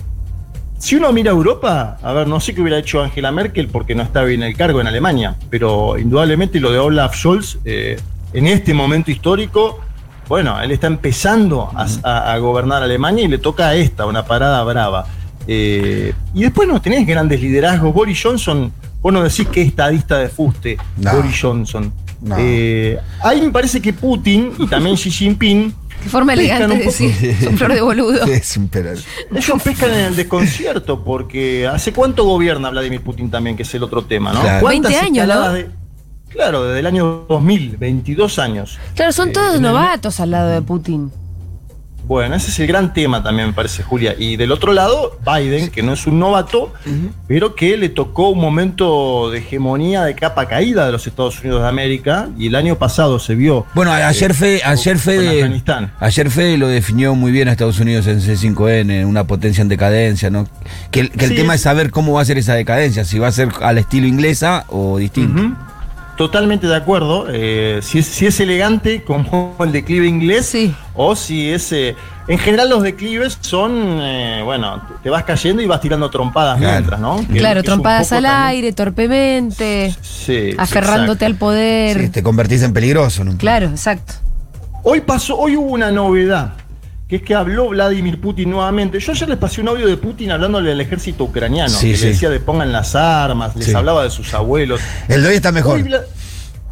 Si 0.79 0.95
uno 0.95 1.11
mira 1.11 1.31
a 1.31 1.33
Europa, 1.33 1.97
a 2.03 2.13
ver, 2.13 2.27
no 2.27 2.39
sé 2.39 2.53
qué 2.53 2.61
hubiera 2.61 2.77
hecho 2.77 3.01
Angela 3.01 3.31
Merkel 3.31 3.67
porque 3.67 3.95
no 3.95 4.03
estaba 4.03 4.29
en 4.29 4.43
el 4.43 4.55
cargo 4.55 4.79
en 4.79 4.85
Alemania, 4.85 5.35
pero 5.49 5.97
indudablemente 5.97 6.59
lo 6.59 6.71
de 6.71 6.77
Olaf 6.77 7.15
Scholz 7.15 7.57
eh, 7.65 7.99
en 8.31 8.45
este 8.45 8.75
momento 8.75 9.09
histórico, 9.09 9.79
bueno, 10.27 10.61
él 10.61 10.69
está 10.69 10.85
empezando 10.85 11.71
a, 11.73 11.87
a- 12.03 12.31
a 12.33 12.37
gobernar 12.37 12.83
Alemania 12.83 13.23
y 13.23 13.27
le 13.27 13.39
toca 13.39 13.69
a 13.69 13.75
esta, 13.75 14.05
una 14.05 14.23
parada 14.25 14.63
brava. 14.63 15.07
Eh, 15.47 16.13
y 16.35 16.41
después 16.43 16.67
no 16.67 16.79
tenés 16.79 17.07
grandes 17.07 17.41
liderazgos. 17.41 17.91
Boris 17.91 18.21
Johnson, 18.21 18.71
vos 19.01 19.13
no 19.13 19.23
decís 19.23 19.47
que 19.47 19.61
es 19.61 19.67
estadista 19.69 20.17
de 20.17 20.29
fuste, 20.29 20.77
No. 20.97 21.13
Boris 21.15 21.39
Johnson. 21.41 21.93
No. 22.21 22.35
Eh, 22.39 22.97
ahí 23.23 23.41
me 23.41 23.51
parece 23.51 23.79
que 23.81 23.93
Putin 23.93 24.51
y 24.57 24.65
también 24.67 24.95
Xi 24.95 25.11
Jinping 25.11 25.73
Qué 26.03 26.09
forma 26.09 26.33
Pescan 26.33 26.63
elegante 26.63 26.73
un 26.73 26.79
de 26.79 26.85
poco. 26.85 26.97
decir. 27.07 27.37
Son 27.43 27.57
flor 27.57 27.73
de 27.73 27.81
boludo. 27.81 28.23
Es 28.27 28.57
un. 28.57 28.69
Ellos 28.73 29.61
pescan 29.63 29.89
en 29.91 29.99
el 30.05 30.15
desconcierto 30.15 31.03
porque 31.03 31.67
¿hace 31.67 31.91
cuánto 31.93 32.23
gobierna 32.23 32.69
Vladimir 32.69 33.01
Putin 33.01 33.29
también? 33.31 33.55
Que 33.57 33.63
es 33.63 33.73
el 33.75 33.83
otro 33.83 34.03
tema, 34.05 34.31
¿no? 34.33 34.41
Claro. 34.41 34.61
¿Cuántas 34.61 34.91
20 34.91 35.05
años, 35.07 35.23
escaladas 35.23 35.47
¿no? 35.51 35.57
de- 35.57 35.69
claro, 36.29 36.63
desde 36.65 36.79
el 36.81 36.85
año 36.85 37.25
2000, 37.27 37.77
22 37.77 38.37
años. 38.39 38.77
Claro, 38.95 39.11
son 39.11 39.29
Eh, 39.29 39.33
todos 39.33 39.55
el- 39.55 39.61
novatos 39.61 40.19
al 40.19 40.31
lado 40.31 40.49
de 40.49 40.61
Putin. 40.61 41.11
Bueno, 42.07 42.35
ese 42.35 42.51
es 42.51 42.59
el 42.59 42.67
gran 42.67 42.93
tema 42.93 43.21
también, 43.21 43.49
me 43.49 43.53
parece, 43.53 43.83
Julia. 43.83 44.15
Y 44.17 44.37
del 44.37 44.51
otro 44.53 44.71
lado, 44.71 45.19
Biden, 45.25 45.69
que 45.69 45.83
no 45.83 45.91
es 45.93 46.07
un 46.07 46.19
novato, 46.19 46.73
pero 47.27 47.53
que 47.53 47.75
le 47.75 47.89
tocó 47.89 48.29
un 48.29 48.39
momento 48.39 49.29
de 49.29 49.39
hegemonía 49.39 50.03
de 50.05 50.15
capa 50.15 50.47
caída 50.47 50.85
de 50.85 50.91
los 50.93 51.05
Estados 51.05 51.39
Unidos 51.41 51.63
de 51.63 51.67
América. 51.67 52.29
Y 52.37 52.47
el 52.47 52.55
año 52.55 52.77
pasado 52.77 53.19
se 53.19 53.35
vio. 53.35 53.65
Bueno, 53.73 53.91
ayer 53.91 54.31
eh, 54.31 54.33
Fede, 54.33 54.61
ayer 54.63 54.97
Fede, 54.97 55.41
Afganistán. 55.43 55.91
ayer 55.99 56.31
Fede 56.31 56.57
lo 56.57 56.67
definió 56.69 57.13
muy 57.13 57.31
bien 57.33 57.49
a 57.49 57.51
Estados 57.51 57.79
Unidos 57.79 58.07
en 58.07 58.21
C5N, 58.21 59.05
una 59.05 59.25
potencia 59.25 59.61
en 59.61 59.67
decadencia, 59.67 60.29
¿no? 60.29 60.47
Que, 60.91 61.01
el- 61.01 61.11
que 61.11 61.25
el 61.25 61.31
Sí, 61.31 61.37
tema 61.37 61.55
es- 61.55 61.59
es 61.59 61.63
saber 61.63 61.91
cómo 61.91 62.13
va 62.13 62.21
a 62.21 62.25
ser 62.25 62.37
esa 62.37 62.53
decadencia, 62.53 63.03
si 63.03 63.19
va 63.19 63.27
a 63.27 63.31
ser 63.33 63.49
al 63.61 63.77
estilo 63.77 64.07
inglesa 64.07 64.63
o 64.69 64.97
distinto. 64.97 65.41
Totalmente 66.17 66.67
de 66.67 66.75
acuerdo. 66.75 67.27
eh, 67.29 67.79
si, 67.81 67.99
es, 67.99 68.05
si 68.07 68.25
es 68.25 68.39
elegante 68.39 69.03
como 69.03 69.55
el 69.61 69.71
declive 69.71 70.07
inglés 70.07 70.45
Sí. 70.47 70.73
o 70.95 71.15
si 71.15 71.49
es... 71.49 71.71
eh, 71.71 71.95
en 72.27 72.37
general 72.39 72.69
los 72.69 72.83
declives 72.83 73.37
son, 73.39 73.71
eh, 74.01 74.41
bueno, 74.43 74.81
te 75.01 75.09
vas 75.09 75.23
cayendo 75.23 75.61
y 75.61 75.65
vas 75.65 75.79
tirando 75.79 76.09
trompadas 76.09 76.57
Claro. 76.57 76.73
mientras, 76.73 76.99
¿no? 76.99 77.25
Que- 77.25 77.39
Claro, 77.39 77.61
que 77.61 77.65
trompadas 77.67 78.11
al 78.11 78.23
también- 78.23 78.43
aire, 78.47 78.73
torpemente, 78.73 79.95
Sí, 80.01 80.49
aferrándote 80.57 81.23
al 81.25 81.35
poder. 81.35 82.01
Sí, 82.01 82.09
te 82.09 82.23
convertís 82.23 82.63
en 82.63 82.73
peligroso. 82.73 83.23
¿no? 83.23 83.37
Claro, 83.37 83.67
exacto. 83.67 84.13
Hoy 84.83 84.99
pasó, 85.01 85.37
hoy 85.37 85.55
hubo 85.55 85.67
una 85.71 85.89
novedad, 85.91 86.53
que 87.07 87.17
es 87.17 87.21
que 87.21 87.33
habló 87.35 87.69
Vladimir 87.69 88.19
Putin 88.19 88.49
nuevamente. 88.51 88.99
Yo 88.99 89.11
ayer 89.13 89.29
les 89.29 89.37
pasé 89.37 89.61
un 89.61 89.69
audio 89.69 89.87
de 89.87 89.95
Putin 89.97 90.31
hablándole 90.31 90.71
al 90.73 90.81
ejército 90.81 91.23
ucraniano, 91.23 91.69
Sí, 91.69 91.91
que 91.91 91.97
sí. 91.97 92.03
le 92.03 92.09
decía 92.11 92.29
de 92.29 92.39
pongan 92.41 92.71
las 92.71 92.95
armas, 92.95 93.55
les 93.55 93.67
Sí. 93.67 93.73
hablaba 93.73 94.03
de 94.03 94.09
sus 94.09 94.33
abuelos. 94.33 94.81
El 95.07 95.23
de 95.23 95.29
hoy 95.29 95.35
está 95.35 95.51
mejor. 95.53 95.75
Hoy, 95.77 95.83
Vla- 95.83 96.03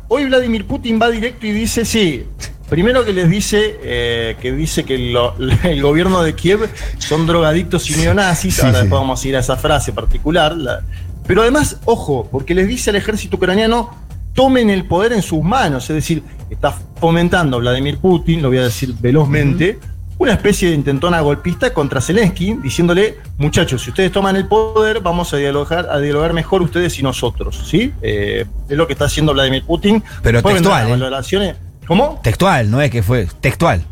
hoy 0.10 0.26
Vladimir 0.26 0.66
Putin 0.66 1.00
va 1.02 1.10
directo 1.10 1.48
y 1.48 1.52
dice, 1.54 1.86
sí, 1.86 2.26
primero 2.70 3.06
que 3.06 3.14
les 3.14 3.30
dice, 3.30 3.78
eh, 3.82 4.36
que 4.42 4.52
dice 4.52 4.84
que 4.84 4.98
lo- 4.98 5.36
el 5.64 5.82
gobierno 5.82 6.22
de 6.22 6.34
Kiev 6.36 6.70
son 6.98 7.26
drogadictos 7.28 7.90
y 7.90 7.96
neonazis, 7.96 8.62
ahora 8.62 8.80
después 8.80 9.00
vamos 9.00 9.24
a 9.24 9.28
ir 9.30 9.36
a 9.38 9.40
esa 9.40 9.56
frase 9.56 9.94
particular, 9.94 10.56
la- 10.58 10.82
pero 11.26 11.44
además, 11.44 11.78
ojo, 11.86 12.28
porque 12.30 12.54
les 12.54 12.68
dice 12.68 12.90
al 12.90 12.98
ejército 12.98 13.38
ucraniano, 13.38 14.04
tomen 14.34 14.70
el 14.70 14.84
poder 14.84 15.14
en 15.14 15.22
sus 15.22 15.42
manos, 15.42 15.90
es 15.90 15.96
decir, 15.96 16.22
está 16.50 16.78
fomentando 17.00 17.58
Vladimir 17.60 18.00
Putin, 18.00 18.42
lo 18.42 18.50
voy 18.50 18.58
a 18.58 18.64
decir 18.64 18.94
velozmente, 19.00 19.80
una 20.18 20.32
especie 20.34 20.70
de 20.70 20.76
intentona 20.76 21.20
golpista 21.22 21.74
contra 21.74 22.00
Zelensky, 22.02 22.54
diciéndole, 22.56 23.18
muchachos, 23.38 23.82
si 23.84 23.90
ustedes 23.90 24.12
toman 24.12 24.36
el 24.36 24.48
poder, 24.48 25.02
vamos 25.02 25.34
a 25.34 25.38
dialogar, 25.38 25.88
a 25.92 26.00
dialogar 26.00 26.34
mejor 26.34 26.62
ustedes 26.62 26.98
y 27.00 27.04
nosotros, 27.04 27.64
¿sí? 27.70 27.94
Eh, 28.02 28.46
es 28.70 28.78
lo 28.78 28.88
que 28.88 28.94
está 28.94 29.06
haciendo 29.06 29.34
Vladimir 29.34 29.64
Putin. 29.66 30.02
Pero 30.24 30.38
Después 30.38 30.56
textual, 30.56 30.82
las 30.84 30.88
¿eh? 30.88 30.92
valoraciones. 30.92 31.56
¿Cómo? 31.86 32.20
Textual, 32.24 32.72
no 32.72 32.82
es 32.82 32.90
que 32.92 33.04
fue. 33.04 33.28
Textual. 33.42 33.84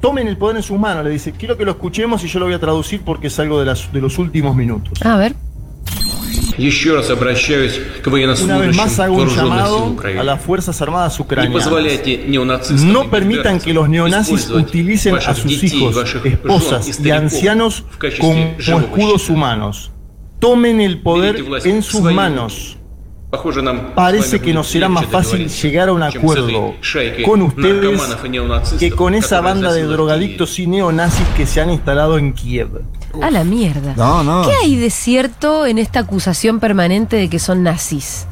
Tomen 0.00 0.28
el 0.28 0.36
poder 0.36 0.56
en 0.56 0.62
sus 0.62 0.78
manos, 0.78 1.04
le 1.04 1.10
dice. 1.10 1.32
Quiero 1.32 1.56
que 1.56 1.64
lo 1.64 1.72
escuchemos 1.72 2.22
y 2.22 2.28
yo 2.28 2.38
lo 2.38 2.46
voy 2.46 2.54
a 2.54 2.60
traducir 2.60 3.02
porque 3.04 3.26
es 3.26 3.38
algo 3.40 3.58
de, 3.58 3.66
las- 3.66 3.92
de 3.92 4.00
los 4.00 4.16
últimos 4.18 4.54
minutos. 4.54 5.02
A 5.04 5.16
ver 5.16 5.34
Еще 6.57 6.95
раз 6.95 7.09
обращаюсь 7.09 7.73
к 8.03 8.07
Una 8.07 8.11
vez 8.11 8.11
военнослужащим 8.11 8.75
más 8.77 8.99
hago 8.99 9.15
un 9.15 9.25
вооруженных 9.25 9.33
сил 9.33 9.43
llamado 9.49 9.77
a 9.77 9.89
Украины. 9.89 10.23
las 10.23 10.41
Fuerzas 10.41 10.81
Armadas 10.81 11.17
Не 11.19 11.23
ucranianas. 11.25 11.53
позволяйте 11.63 12.17
неонацистам 12.27 12.91
No 12.93 13.03
и 13.05 13.09
permitan 13.09 13.59
que 13.59 13.73
los 13.73 13.87
neonazis 13.89 14.41
использовать 14.41 14.69
utilicen 14.69 15.13
a 15.13 15.17
ваших 15.17 15.37
sus 15.37 15.49
детей, 15.61 15.79
hijos, 15.79 15.95
ваших 15.95 16.23
жен 16.23 16.33
esposas 16.33 16.87
y 16.87 16.93
стариков 16.93 17.17
ancianos 17.23 17.83
в 17.91 17.97
качестве 17.97 18.21
como 18.21 18.59
живого 18.59 18.83
escudos 18.85 19.21
щита. 19.21 19.33
humanos. 19.33 19.91
Tomen 20.39 20.81
el 20.81 21.01
poder 21.01 21.33
Берите 21.33 21.49
власть 21.49 21.65
en 21.65 21.79
в 21.81 21.85
sus 21.85 22.01
свои 22.01 22.13
manos. 22.13 22.77
Похоже, 23.31 23.63
нам 23.63 23.93
Parece 23.95 24.27
с 24.27 24.31
вами 24.33 24.43
que 24.45 24.53
nos 24.53 24.67
будет 24.67 24.73
será 24.73 24.89
más 24.89 25.01
легче 25.05 25.11
fácil 25.11 25.31
договориться, 25.39 25.67
llegar 25.67 25.89
a 25.89 25.93
un 25.93 26.01
чем 26.01 26.11
с 26.11 26.15
acuerdo 26.17 26.49
этой 26.49 26.83
шайкой 26.83 27.25
con 27.25 27.41
ustedes 27.41 27.81
наркоманов 27.97 28.25
и 28.25 28.29
неонацистов, 28.29 28.79
que 28.79 28.91
con 28.91 29.15
esa 29.15 29.37
которая 29.37 29.41
banda 29.41 29.73
de 29.73 29.73
засела 29.73 29.73
в 29.73 29.87
Киеве. 29.87 29.95
drogadictos 29.95 30.59
y 30.59 30.67
neonazis 30.67 31.27
que 31.35 31.45
se 31.47 31.61
han 31.61 31.71
instalado 31.71 32.17
en 32.19 32.33
Kiev. 32.33 32.69
A 33.22 33.30
la 33.30 33.44
mierda. 33.44 33.94
No, 33.96 34.22
no. 34.22 34.42
¿Qué 34.42 34.52
hay 34.62 34.76
de 34.76 34.90
cierto 34.90 35.66
en 35.66 35.78
esta 35.78 36.00
acusación 36.00 36.60
permanente 36.60 37.16
de 37.16 37.28
que 37.28 37.38
son 37.38 37.62
nazis? 37.62 38.26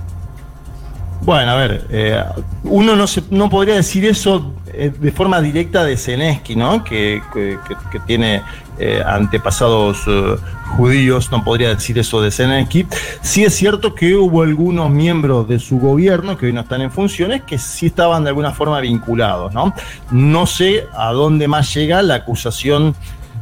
Bueno, 1.23 1.51
a 1.53 1.55
ver, 1.57 1.87
eh, 1.91 2.23
uno 2.65 2.95
no, 2.95 3.07
se, 3.07 3.23
no 3.31 3.49
podría 3.51 3.75
decir 3.75 4.05
eso 4.05 4.53
eh, 4.73 4.93
de 4.97 5.11
forma 5.13 5.41
directa 5.41 5.83
de 5.83 5.97
Zelensky, 5.97 6.55
¿no? 6.55 6.85
Que, 6.85 7.21
que- 7.33 7.59
que- 7.67 7.77
que 7.91 8.01
tiene 8.01 8.43
eh, 8.79 9.03
antepasados 9.05 10.03
eh, 10.07 10.37
judíos, 10.77 11.33
no 11.33 11.43
podría 11.43 11.71
decir 11.71 11.99
eso 11.99 12.21
de 12.21 12.31
Zelensky. 12.31 12.87
Sí 13.23 13.45
es 13.45 13.55
cierto 13.57 13.95
que 13.95 14.15
hubo 14.15 14.43
algunos 14.43 14.91
miembros 14.91 15.49
de 15.49 15.59
su 15.59 15.81
gobierno 15.81 16.37
que 16.37 16.47
hoy 16.47 16.53
no 16.53 16.61
están 16.61 16.83
en 16.83 16.93
funciones 16.93 17.43
que 17.43 17.59
sí 17.59 17.87
estaban 17.87 18.23
de 18.23 18.29
alguna 18.29 18.53
forma 18.53 18.79
vinculados, 18.81 19.53
¿no? 19.55 19.73
No 20.13 20.47
sé 20.47 20.85
a 20.97 21.11
dónde 21.13 21.49
más 21.49 21.73
llega 21.75 22.03
la 22.03 22.17
acusación 22.17 22.95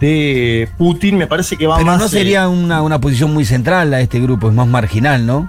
de 0.04 0.68
Putin, 0.76 1.16
me 1.16 1.26
parece 1.26 1.56
que 1.56 1.66
va 1.66 1.76
Pero 1.76 1.86
más... 1.86 1.98
no 1.98 2.06
eh, 2.06 2.08
sería 2.08 2.48
una, 2.48 2.82
una 2.82 3.00
posición 3.00 3.32
muy 3.32 3.44
central 3.44 3.94
a 3.94 4.00
este 4.00 4.20
grupo, 4.20 4.48
es 4.48 4.54
más 4.54 4.66
marginal, 4.66 5.24
¿no? 5.24 5.48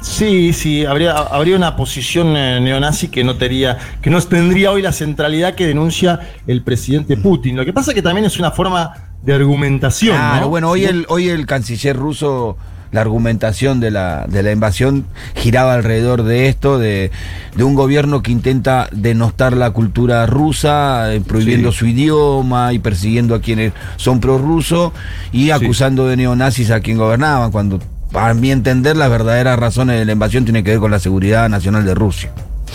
Sí, 0.00 0.52
sí, 0.52 0.84
habría, 0.84 1.12
habría 1.12 1.56
una 1.56 1.74
posición 1.76 2.36
eh, 2.36 2.60
neonazi 2.60 3.08
que 3.08 3.24
no, 3.24 3.36
tendría, 3.36 3.78
que 4.00 4.10
no 4.10 4.20
tendría 4.22 4.70
hoy 4.70 4.82
la 4.82 4.92
centralidad 4.92 5.54
que 5.54 5.66
denuncia 5.66 6.20
el 6.46 6.62
presidente 6.62 7.16
Putin. 7.16 7.56
Lo 7.56 7.64
que 7.64 7.72
pasa 7.72 7.92
que 7.92 8.02
también 8.02 8.24
es 8.24 8.38
una 8.38 8.50
forma 8.50 8.92
de 9.22 9.34
argumentación. 9.34 10.16
Claro, 10.16 10.42
¿no? 10.42 10.48
bueno, 10.48 10.70
hoy 10.70 10.84
el, 10.84 11.06
hoy 11.08 11.28
el 11.28 11.46
canciller 11.46 11.96
ruso, 11.96 12.56
la 12.92 13.00
argumentación 13.00 13.80
de 13.80 13.90
la, 13.90 14.26
de 14.28 14.42
la 14.42 14.52
invasión 14.52 15.04
giraba 15.34 15.74
alrededor 15.74 16.22
de 16.22 16.48
esto, 16.48 16.78
de, 16.78 17.10
de 17.56 17.64
un 17.64 17.74
gobierno 17.74 18.22
que 18.22 18.32
intenta 18.32 18.88
denostar 18.92 19.56
la 19.56 19.70
cultura 19.70 20.24
rusa, 20.26 21.12
eh, 21.12 21.20
prohibiendo 21.20 21.72
Sí. 21.72 21.78
su 21.78 21.86
idioma 21.86 22.72
y 22.72 22.78
persiguiendo 22.78 23.34
a 23.34 23.40
quienes 23.40 23.72
son 23.96 24.20
prorrusos 24.20 24.92
y 25.32 25.50
acusando 25.50 26.06
de 26.06 26.16
neonazis 26.16 26.70
a 26.70 26.80
quien 26.80 26.96
gobernaban, 26.98 27.50
cuando, 27.50 27.80
para 28.12 28.34
mi 28.34 28.50
entender, 28.50 28.96
las 28.96 29.10
verdaderas 29.10 29.58
razones 29.58 29.98
de 29.98 30.04
la 30.04 30.12
invasión 30.12 30.44
tienen 30.44 30.64
que 30.64 30.70
ver 30.70 30.80
con 30.80 30.90
la 30.90 30.98
seguridad 31.00 31.48
nacional 31.48 31.84
de 31.84 31.94
Rusia. 31.94 32.30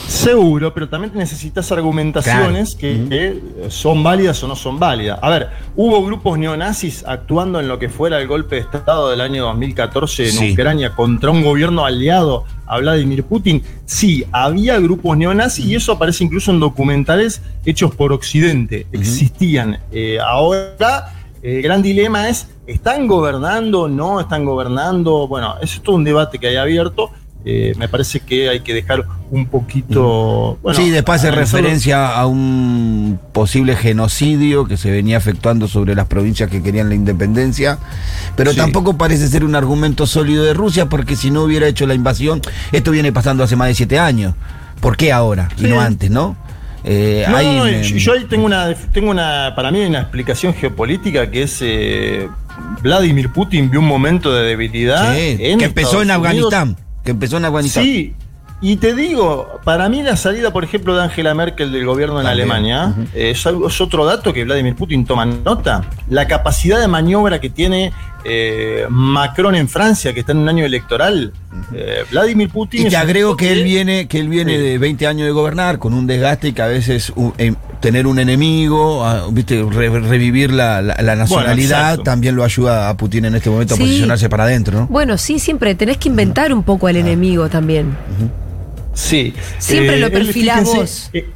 Seguro, 0.08 0.74
pero 0.74 0.89
también 0.89 1.13
necesitas 1.15 1.72
argumentaciones 1.72 2.75
que, 2.75 3.05
que 3.10 3.70
son 3.70 4.03
válidas 4.03 4.43
o 4.43 4.48
no 4.48 4.55
son 4.55 4.77
válidas. 4.79 5.20
A 5.22 5.29
ver, 5.29 5.50
hubo 5.75 6.03
grupos 6.05 6.38
neonazis 6.38 7.03
actuando 7.08 7.60
en 7.60 7.67
lo 7.67 7.79
que 7.79 7.89
fuera 7.89 8.20
el 8.20 8.27
golpe 8.27 8.55
de 8.55 8.62
Estado 8.62 9.10
del 9.10 9.22
año 9.22 9.46
2014 9.46 10.25
en 10.25 10.31
Sí. 10.31 10.51
Ucrania 10.53 10.93
contra 10.96 11.31
un 11.31 11.43
gobierno 11.43 11.86
aliado 11.86 12.43
a 12.67 12.77
Vladimir 12.79 13.24
Putin. 13.24 13.63
Sí, 13.86 14.25
había 14.31 14.79
grupos 14.79 15.17
neonazis 15.17 15.65
y 15.65 15.75
eso 15.75 15.93
aparece 15.93 16.24
incluso 16.24 16.51
en 16.51 16.60
documentales 16.60 17.41
hechos 17.65 17.96
por 17.96 18.12
Occidente. 18.13 18.88
Existían. 18.91 19.79
Eh, 19.91 20.17
ahora, 20.20 21.13
el 21.41 21.62
gran 21.62 21.81
dilema 21.81 22.29
es, 22.29 22.48
¿están 22.67 23.08
gobernando? 23.08 23.88
¿No 23.88 24.20
están 24.20 24.46
gobernando? 24.46 25.27
Bueno, 25.27 25.55
eso 25.62 25.77
es 25.77 25.81
todo 25.81 25.96
un 25.96 26.03
debate 26.03 26.38
que 26.38 26.48
hay 26.48 26.58
abierto. 26.58 27.12
Eh, 27.43 27.74
me 27.77 27.88
parece 27.88 28.19
que 28.19 28.50
hay 28.50 28.60
que 28.60 28.74
dejar 28.74 29.03
un 29.31 29.48
poquito. 29.48 30.60
bueno, 30.62 30.79
sí, 30.79 30.89
después 30.91 31.19
hace 31.21 31.31
referencia 31.31 32.15
a 32.15 32.27
un 32.27 33.19
posible 33.31 33.75
genocidio 33.75 34.65
que 34.65 34.77
se 34.77 34.91
venía 34.91 35.17
efectuando 35.17 35.67
sobre 35.67 35.95
las 35.95 36.05
provincias 36.07 36.50
que 36.51 36.62
querían 36.62 36.89
la 36.89 36.95
independencia, 36.95 37.79
pero 38.36 38.51
Sí. 38.51 38.57
tampoco 38.57 38.98
parece 38.98 39.27
ser 39.27 39.43
un 39.43 39.55
argumento 39.55 40.05
sólido 40.05 40.43
de 40.43 40.53
Rusia, 40.53 40.86
porque 40.88 41.15
si 41.15 41.31
no 41.31 41.41
hubiera 41.43 41.67
hecho 41.67 41.88
la 41.88 41.95
invasión, 41.95 42.41
esto 42.71 42.91
viene 42.91 43.12
pasando 43.12 43.43
hace 43.43 43.55
más 43.55 43.69
de 43.69 43.74
siete 43.75 43.98
años. 43.98 44.36
¿Por 44.79 44.95
qué 44.98 45.12
ahora 45.12 45.50
y 45.57 45.63
no 45.63 45.79
antes, 45.81 46.12
no? 46.12 46.36
Eh, 46.83 47.25
No, 47.29 47.41
no, 47.41 47.69
yo, 47.81 48.13
ahí 48.13 48.25
tengo 48.25 48.45
una, 48.45 48.74
tengo 48.91 49.12
una, 49.12 49.53
para 49.55 49.71
mí 49.71 49.79
hay 49.79 49.88
una 49.88 50.01
explicación 50.01 50.53
geopolítica 50.53 51.29
que 51.29 51.43
es 51.43 51.60
eh, 51.62 52.27
Vladimir 52.81 53.29
Putin 53.31 53.69
vio 53.69 53.79
un 53.79 53.88
momento 53.88 54.33
de 54.33 54.43
debilidad 54.43 55.13
sí, 55.15 55.38
en 55.39 55.60
que 55.60 55.65
empezó 55.65 56.01
Estados 56.01 56.25
en 56.25 56.31
Unidos. 56.31 56.53
Que 57.03 57.12
empezó 57.12 57.38
en 57.38 57.46
Afganistán. 57.46 57.84
Sí, 57.84 58.13
y 58.63 58.75
te 58.75 58.93
digo, 58.93 59.60
para 59.63 59.89
mí 59.89 60.03
la 60.03 60.15
salida, 60.15 60.53
por 60.53 60.63
ejemplo, 60.63 60.96
de 60.96 61.01
Angela 61.03 61.34
Merkel 61.34 61.72
del 61.72 61.84
gobierno 61.86 62.20
en 62.20 62.27
También, 62.27 62.51
Alemania 62.51 62.93
eh, 63.15 63.31
es, 63.31 63.46
algo- 63.48 63.67
es 63.67 63.81
otro 63.81 64.05
dato 64.05 64.31
que 64.34 64.43
Vladimir 64.43 64.75
Putin 64.75 65.03
toma 65.03 65.25
nota. 65.25 65.84
La 66.10 66.27
capacidad 66.27 66.79
de 66.79 66.88
maniobra 66.88 67.41
que 67.41 67.50
tiene 67.50 67.91
eh, 68.24 68.86
Macron 68.90 69.56
en 69.56 69.68
Francia, 69.68 70.13
que 70.13 70.20
está 70.22 70.32
en 70.32 70.40
un 70.40 70.50
año 70.50 70.66
electoral. 70.66 71.34
eh, 71.74 72.04
Vladimir 72.10 72.50
Putin 72.50 72.88
Y 72.88 72.90
te 72.90 72.96
agrego 72.98 73.36
que 73.36 73.51
él 73.51 73.63
viene, 73.63 74.08
que 74.08 74.20
él 74.20 74.30
viene 74.30 74.54
Sí. 74.58 74.62
de 74.63 74.78
20 74.78 75.06
años 75.08 75.25
de 75.25 75.32
gobernar 75.32 75.80
con 75.80 75.94
un 75.94 76.08
desgaste 76.08 76.50
y 76.50 76.54
que 76.54 76.62
a 76.62 76.68
veces 76.68 77.12
tener 77.82 78.08
un 78.08 78.20
enemigo, 78.20 79.04
ah, 79.06 79.28
viste, 79.32 79.63
re- 79.70 79.90
revivir 80.00 80.51
la, 80.51 80.82
la- 80.82 80.96
la 81.01 81.16
nacionalidad 81.16 82.00
también 82.00 82.36
lo 82.36 82.44
ayuda 82.44 82.90
a 82.90 82.96
Putin 82.98 83.25
en 83.25 83.36
este 83.36 83.50
momento 83.50 83.75
Sí. 83.75 83.82
a 83.82 83.86
posicionarse 83.86 84.30
para 84.30 84.44
adentro, 84.46 84.80
¿no? 84.82 84.88
Bueno, 84.88 85.18
sí, 85.18 85.40
siempre 85.40 85.75
tenés 85.75 85.98
que 85.98 86.08
inventar 86.10 86.54
un 86.54 86.63
poco 86.63 86.88
al 86.88 86.96
enemigo 86.96 87.50
también. 87.50 87.96
Sí. 88.94 89.34
Siempre 89.58 89.98
lo 90.00 90.08
él, 90.08 90.12
perfilás 90.13 90.63
vos. 90.66 91.10
eh, 91.13 91.30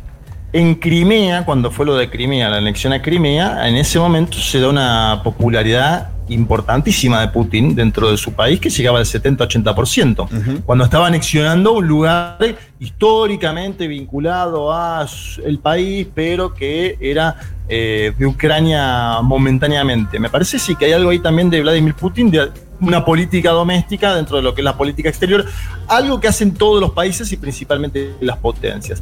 En 0.53 0.75
Crimea, 0.75 1.43
cuando 1.43 1.69
fue 1.71 1.85
lo 1.85 1.97
de 1.97 2.09
Crimea, 2.09 2.47
la 2.49 2.57
anexión 2.57 2.93
a 2.93 3.01
Crimea, 3.01 3.67
en 3.67 3.75
ese 3.75 3.99
momento 3.99 4.37
se 4.37 4.59
da 4.61 4.69
una 4.69 5.19
popularidad 5.23 6.11
importantísima 6.29 7.21
de 7.21 7.27
Putin 7.29 7.75
dentro 7.75 8.09
de 8.09 8.17
su 8.17 8.33
país 8.33 8.59
que 8.59 8.69
llegaba 8.69 8.99
al 8.99 9.05
70-80%. 9.05 10.63
Cuando 10.65 10.83
estaba 10.83 11.07
anexionando 11.07 11.73
un 11.73 11.87
lugar 11.87 12.37
históricamente 12.79 13.87
vinculado 13.87 14.73
a 14.73 15.07
el 15.43 15.59
país, 15.59 16.07
pero 16.13 16.53
que 16.53 16.97
era 16.99 17.35
eh, 17.67 18.13
de 18.17 18.25
Ucrania 18.25 19.21
momentáneamente. 19.21 20.19
Me 20.19 20.29
parece 20.29 20.59
sí 20.59 20.75
que 20.75 20.85
hay 20.85 20.93
algo 20.93 21.09
ahí 21.09 21.19
también 21.19 21.49
de 21.49 21.61
Vladimir 21.61 21.95
Putin, 21.95 22.29
de 22.29 22.51
una 22.79 23.05
política 23.05 23.51
doméstica 23.51 24.13
dentro 24.13 24.37
de 24.37 24.43
lo 24.43 24.53
que 24.53 24.61
es 24.61 24.65
la 24.65 24.77
política 24.77 25.09
exterior, 25.09 25.45
algo 25.87 26.19
que 26.19 26.27
hacen 26.27 26.53
todos 26.53 26.81
los 26.81 26.91
países 26.91 27.31
y 27.31 27.37
principalmente 27.37 28.15
las 28.19 28.37
potencias. 28.37 29.01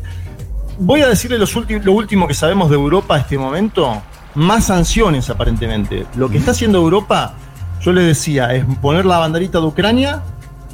Voy 0.80 1.02
a 1.02 1.08
decirle 1.08 1.38
los 1.38 1.54
lo 1.56 1.92
último 1.94 2.28
que 2.28 2.34
sabemos 2.34 2.70
de 2.70 2.76
Europa 2.76 3.16
a 3.16 3.20
este 3.20 3.38
momento. 3.38 4.02
Más 4.36 4.66
sanciones, 4.66 5.30
aparentemente. 5.30 6.06
Lo 6.16 6.30
que 6.30 6.38
está 6.38 6.52
haciendo 6.52 6.80
Europa, 6.80 7.34
yo 7.82 7.92
le 7.92 8.02
decía, 8.02 8.54
es 8.54 8.66
poner 8.82 9.06
la 9.06 9.20
banderita 9.20 9.60
de 9.60 9.66
Ucrania 9.66 10.22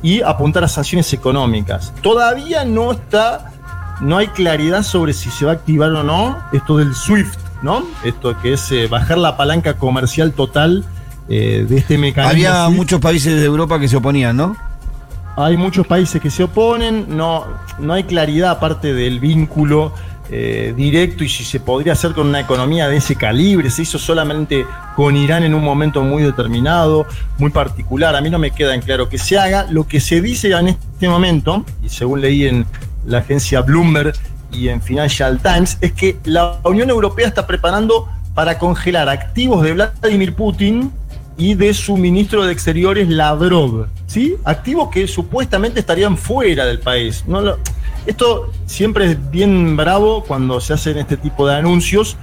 y 0.02 0.22
apuntar 0.22 0.64
a 0.64 0.68
sanciones 0.68 1.12
económicas. 1.14 1.94
Todavía 2.02 2.64
no 2.64 2.92
está, 2.92 3.52
no 4.02 4.18
hay 4.18 4.28
claridad 4.28 4.84
sobre 4.84 5.14
si 5.14 5.30
se 5.30 5.46
va 5.46 5.52
a 5.52 5.56
activar 5.56 5.92
o 5.92 6.04
no 6.04 6.38
esto 6.54 6.78
del 6.78 6.96
SWIFT, 6.96 7.40
¿no? 7.62 7.84
Esto 8.04 8.40
que 8.42 8.54
es 8.54 8.72
eh, 8.72 8.88
bajar 8.88 9.18
la 9.18 9.36
palanca 9.36 9.74
comercial 9.76 10.32
total 10.32 10.86
eh, 11.28 11.66
de 11.68 11.78
este 11.78 11.98
mecanismo. 11.98 12.32
Había 12.32 12.66
SWIFT. 12.66 12.78
muchos 12.78 13.02
países 13.02 13.40
de 13.40 13.46
Europa 13.46 13.80
que 13.80 13.88
se 13.88 13.98
oponían, 13.98 14.38
¿no? 14.38 14.56
Hay 15.36 15.58
muchos 15.58 15.88
países 15.88 16.22
que 16.22 16.30
se 16.30 16.44
oponen, 16.44 17.16
no, 17.16 17.46
no 17.78 17.94
hay 17.94 18.04
claridad 18.04 18.52
aparte 18.52 18.94
del 18.94 19.20
vínculo 19.20 19.94
eh, 20.32 20.74
directo 20.76 21.24
y 21.24 21.30
si 21.30 21.44
se 21.44 21.60
podría 21.60 21.94
hacer 21.94 22.14
con 22.14 22.28
una 22.28 22.40
economía 22.40 22.88
de 22.88 22.98
ese 22.98 23.16
calibre, 23.16 23.70
se 23.70 23.82
hizo 23.82 23.98
solamente 23.98 24.66
con 24.96 25.16
Irán 25.18 25.44
en 25.44 25.56
un 25.56 25.64
momento 25.64 26.04
muy 26.04 26.22
determinado, 26.22 27.08
muy 27.38 27.50
particular. 27.50 28.16
A 28.16 28.22
mí 28.22 28.30
no 28.30 28.38
me 28.38 28.52
queda 28.52 28.76
en 28.76 28.82
claro 28.82 29.10
que 29.10 29.18
se 29.18 29.40
haga. 29.40 29.66
Lo 29.70 29.88
que 29.88 30.00
se 30.00 30.22
dice 30.22 30.52
en 30.52 30.70
este 30.70 31.10
momento, 31.10 31.66
y 31.84 31.90
según 31.90 32.22
leí 32.22 32.46
en 32.46 32.66
la 33.06 33.20
agencia 33.20 33.62
Bloomberg 33.62 34.14
y 34.52 34.68
en 34.68 34.82
Financial 34.82 35.40
Times, 35.40 35.78
es 35.82 35.94
que 35.94 36.18
la 36.26 36.60
Unión 36.64 36.90
Europea 36.90 37.28
está 37.28 37.48
preparando 37.48 38.08
para 38.36 38.58
congelar 38.58 39.10
activos 39.10 39.64
de 39.64 39.74
Vladimir 39.74 40.34
Putin 40.34 40.92
y 41.38 41.56
de 41.56 41.74
su 41.74 41.98
ministro 41.98 42.46
de 42.46 42.52
Exteriores 42.52 43.08
Lavrov, 43.08 43.88
¿sí? 44.08 44.36
Activos 44.44 44.90
que 44.90 45.08
supuestamente 45.08 45.80
estarían 45.80 46.18
fuera 46.18 46.66
del 46.66 46.80
país. 46.80 47.24
Esto 48.10 48.52
siempre 48.66 49.12
es 49.12 49.32
bien 49.32 49.78
bravo 49.78 50.24
cuando 50.24 50.60
se 50.60 50.74
hacen 50.74 50.98
este 50.98 51.16
tipo 51.16 51.48
de 51.48 51.56
anuncios, 51.56 52.18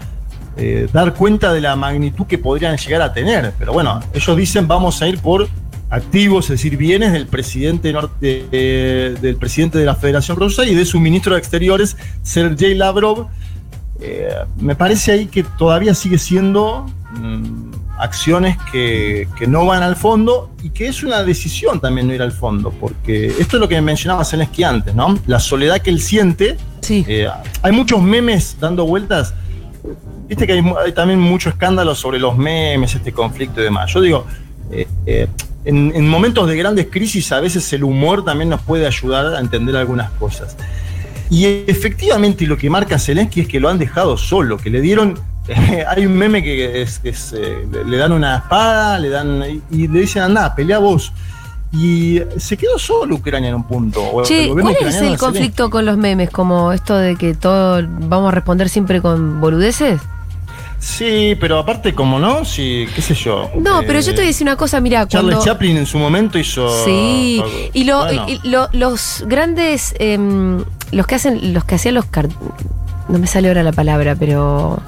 eh, 0.56 0.88
dar 0.92 1.14
cuenta 1.14 1.52
de 1.52 1.60
la 1.60 1.76
magnitud 1.76 2.26
que 2.26 2.38
podrían 2.38 2.76
llegar 2.76 3.02
a 3.02 3.12
tener. 3.12 3.52
Pero 3.58 3.72
bueno, 3.72 4.00
ellos 4.12 4.36
dicen 4.36 4.66
vamos 4.66 5.00
a 5.00 5.08
ir 5.08 5.18
por 5.18 5.48
activos, 5.88 6.46
es 6.46 6.50
decir, 6.50 6.76
bienes 6.76 7.12
del 7.12 7.26
presidente 7.28 7.92
norte, 7.92 8.46
eh, 8.50 9.14
del 9.20 9.36
presidente 9.36 9.78
de 9.78 9.84
la 9.84 9.94
Federación 9.94 10.36
Rusa 10.36 10.64
y 10.64 10.74
de 10.74 10.84
su 10.84 10.98
ministro 10.98 11.34
de 11.34 11.38
Exteriores, 11.38 11.96
Sergei 12.22 12.74
Lavrov. 12.74 13.28
Eh, 14.00 14.28
me 14.58 14.74
parece 14.74 15.12
ahí 15.12 15.26
que 15.26 15.44
todavía 15.44 15.94
sigue 15.94 16.18
siendo 16.18 16.86
mm, 17.12 17.70
acciones 17.98 18.56
que, 18.70 19.28
que 19.38 19.46
no 19.46 19.64
van 19.64 19.82
al 19.82 19.96
fondo 19.96 20.50
y 20.62 20.70
que 20.70 20.88
es 20.88 21.02
una 21.02 21.22
decisión 21.22 21.80
también 21.80 22.06
no 22.06 22.14
ir 22.14 22.22
al 22.22 22.32
fondo, 22.32 22.70
porque 22.70 23.26
esto 23.26 23.56
es 23.56 23.60
lo 23.60 23.68
que 23.68 23.80
mencionaba 23.80 24.24
Zelensky 24.24 24.64
antes, 24.64 24.94
¿no? 24.94 25.18
La 25.26 25.40
soledad 25.40 25.80
que 25.80 25.90
él 25.90 26.00
siente. 26.00 26.56
Sí. 26.80 27.04
Eh, 27.08 27.28
hay 27.62 27.72
muchos 27.72 28.02
memes 28.02 28.56
dando 28.60 28.86
vueltas. 28.86 29.34
Viste 30.28 30.46
que 30.46 30.52
hay, 30.52 30.92
también 30.92 31.20
mucho 31.20 31.48
escándalo 31.48 31.94
sobre 31.94 32.18
los 32.18 32.36
memes, 32.36 32.94
este 32.94 33.12
conflicto 33.12 33.60
y 33.60 33.64
demás. 33.64 33.92
Yo 33.92 34.00
digo, 34.00 34.26
eh, 34.70 34.86
eh, 35.06 35.28
en, 35.64 35.92
en 35.94 36.08
momentos 36.08 36.48
de 36.48 36.56
grandes 36.56 36.86
crisis 36.90 37.30
a 37.32 37.40
veces 37.40 37.72
el 37.72 37.84
humor 37.84 38.24
también 38.24 38.50
nos 38.50 38.60
puede 38.62 38.86
ayudar 38.86 39.34
a 39.34 39.40
entender 39.40 39.76
algunas 39.76 40.10
cosas. 40.12 40.56
Y 41.30 41.44
efectivamente 41.66 42.46
lo 42.46 42.56
que 42.56 42.70
marca 42.70 42.98
Zelensky 42.98 43.42
es 43.42 43.48
que 43.48 43.58
lo 43.58 43.68
han 43.68 43.78
dejado 43.78 44.16
solo, 44.16 44.58
que 44.58 44.70
le 44.70 44.80
dieron... 44.80 45.18
hay 45.88 46.06
un 46.06 46.14
meme 46.14 46.42
que 46.42 46.82
es, 46.82 47.00
eh, 47.32 47.66
le- 47.86 47.96
dan 47.96 48.12
una 48.12 48.36
espada, 48.38 48.98
le 48.98 49.08
dan 49.10 49.42
y, 49.70 49.84
y 49.84 49.88
le 49.88 50.00
dicen 50.00 50.22
anda, 50.22 50.54
pelea 50.54 50.78
vos. 50.78 51.12
Y 51.72 52.20
se 52.38 52.56
quedó 52.56 52.78
solo 52.78 53.16
Ucrania 53.16 53.50
en 53.50 53.56
un 53.56 53.64
punto. 53.64 54.22
Che, 54.24 54.48
¿cuál 54.48 54.76
es 54.80 54.96
el 54.96 55.18
conflicto 55.18 55.68
con 55.68 55.84
los 55.84 55.98
memes? 55.98 56.30
Como 56.30 56.72
esto 56.72 56.96
de 56.96 57.16
que 57.16 57.34
todo 57.34 57.82
vamos 57.86 58.28
a 58.28 58.34
responder 58.34 58.68
siempre 58.68 59.02
con 59.02 59.40
boludeces. 59.40 60.00
Sí, 60.78 61.36
pero 61.40 61.58
aparte, 61.58 61.94
como 61.94 62.18
no, 62.18 62.44
sí, 62.44 62.86
qué 62.94 63.02
sé 63.02 63.14
yo. 63.14 63.50
No, 63.56 63.80
pero 63.86 63.98
yo 64.00 64.06
te 64.12 64.16
voy 64.16 64.20
a 64.20 64.24
Eh, 64.24 64.26
decir 64.28 64.46
una 64.46 64.56
cosa, 64.56 64.80
mira, 64.80 65.06
Charles 65.08 65.34
cuando... 65.36 65.44
Chaplin 65.52 65.76
en 65.78 65.86
su 65.86 65.98
momento 65.98 66.38
hizo. 66.38 66.68
Sí, 66.84 67.42
y, 67.72 67.84
lo- 67.84 68.04
Bueno, 68.04 68.26
y 68.28 68.48
lo- 68.48 68.68
los 68.72 69.24
grandes, 69.26 69.94
em, 69.98 70.62
los 70.92 71.06
que 71.06 71.14
hacen, 71.16 71.52
los 71.52 71.64
que 71.64 71.74
hacían 71.76 71.94
los 71.94 72.04
car- 72.04 72.28
no 73.08 73.18
me 73.18 73.26
sale 73.26 73.48
ahora 73.48 73.62
la 73.62 73.72
palabra, 73.72 74.14
pero 74.16 74.78